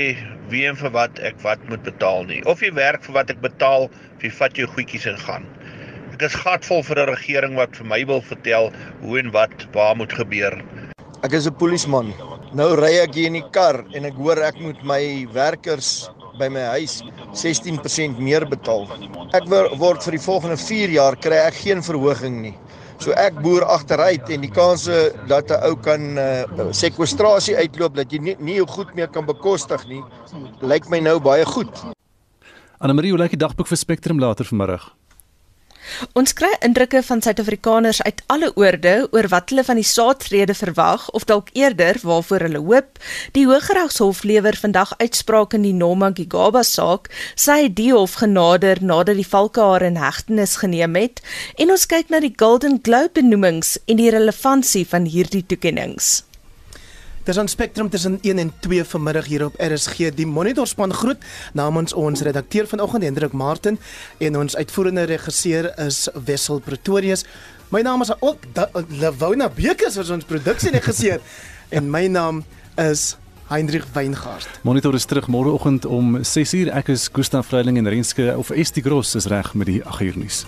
[0.48, 2.38] wie en vir wat ek wat moet betaal nie.
[2.48, 5.44] Of jy werk vir wat ek betaal, of jy vat jou goedjies en gaan.
[6.14, 8.72] Ek is gatvol vir 'n regering wat vir my wil vertel
[9.02, 10.56] hoe en wat waar moet gebeur.
[11.22, 12.14] Ek is 'n polisieman.
[12.54, 16.08] Nou ry ek hier in die kar en ek hoor ek moet my werkers
[16.38, 17.02] by my huis
[17.36, 18.88] 16% meer betaal.
[19.34, 19.44] Ek
[19.78, 22.54] word vir die volgende 4 jaar kry ek geen verhoging nie.
[23.00, 24.96] So ek boer agteruit en die kanse
[25.28, 26.44] dat 'n ou kan uh,
[26.76, 30.02] sekwestrasie uitloop dat jy nie nie jou goed meer kan bekostig nie,
[30.60, 31.72] lyk my nou baie goed.
[32.78, 34.99] Anna Marie, hoe lyk die dagboek vir Spectrum later vanmiddag?
[36.18, 41.08] Ons kry indrukke van Suid-Afrikaners uit alle oorde oor wat hulle van die saatrede verwag
[41.16, 43.00] of dalk eerder waarvoor hulle hoop.
[43.36, 47.10] Die Hooggeregshof lewer vandag uitspraak in die Noma Gigaba saak.
[47.34, 51.22] Sy het die hof genader nadat die valke haar in hegtenis geneem het
[51.56, 56.29] en ons kyk na die Golden Globe benoemings en die relevantie van hierdie toekenninge.
[57.24, 60.08] Dis aan Spectrum tussen 1 en 2 vanmiddag hier op RSG.
[60.14, 63.78] Die monitorspan groet namens ons redakteur vanoggend Hendrik Martin
[64.18, 67.24] en ons uitvoerende regisseur is Wessel Pretorius.
[67.68, 68.38] My naam is ook
[68.88, 71.20] Lewona Bekes as ons produksieregisseur
[71.76, 72.44] en my naam
[72.76, 73.16] is
[73.52, 74.48] Heinrich Weingart.
[74.62, 76.72] Monitor is terug môreoggend om 6uur.
[76.72, 80.44] Ek is Gustav Vreiling en Renske of Estie Gross is reg met die 8uur nuus.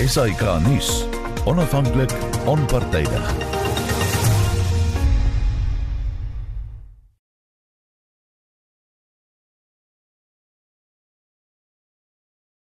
[0.00, 1.09] SAK nuus.
[1.46, 2.12] Onafhanklik,
[2.46, 3.59] onpartydig.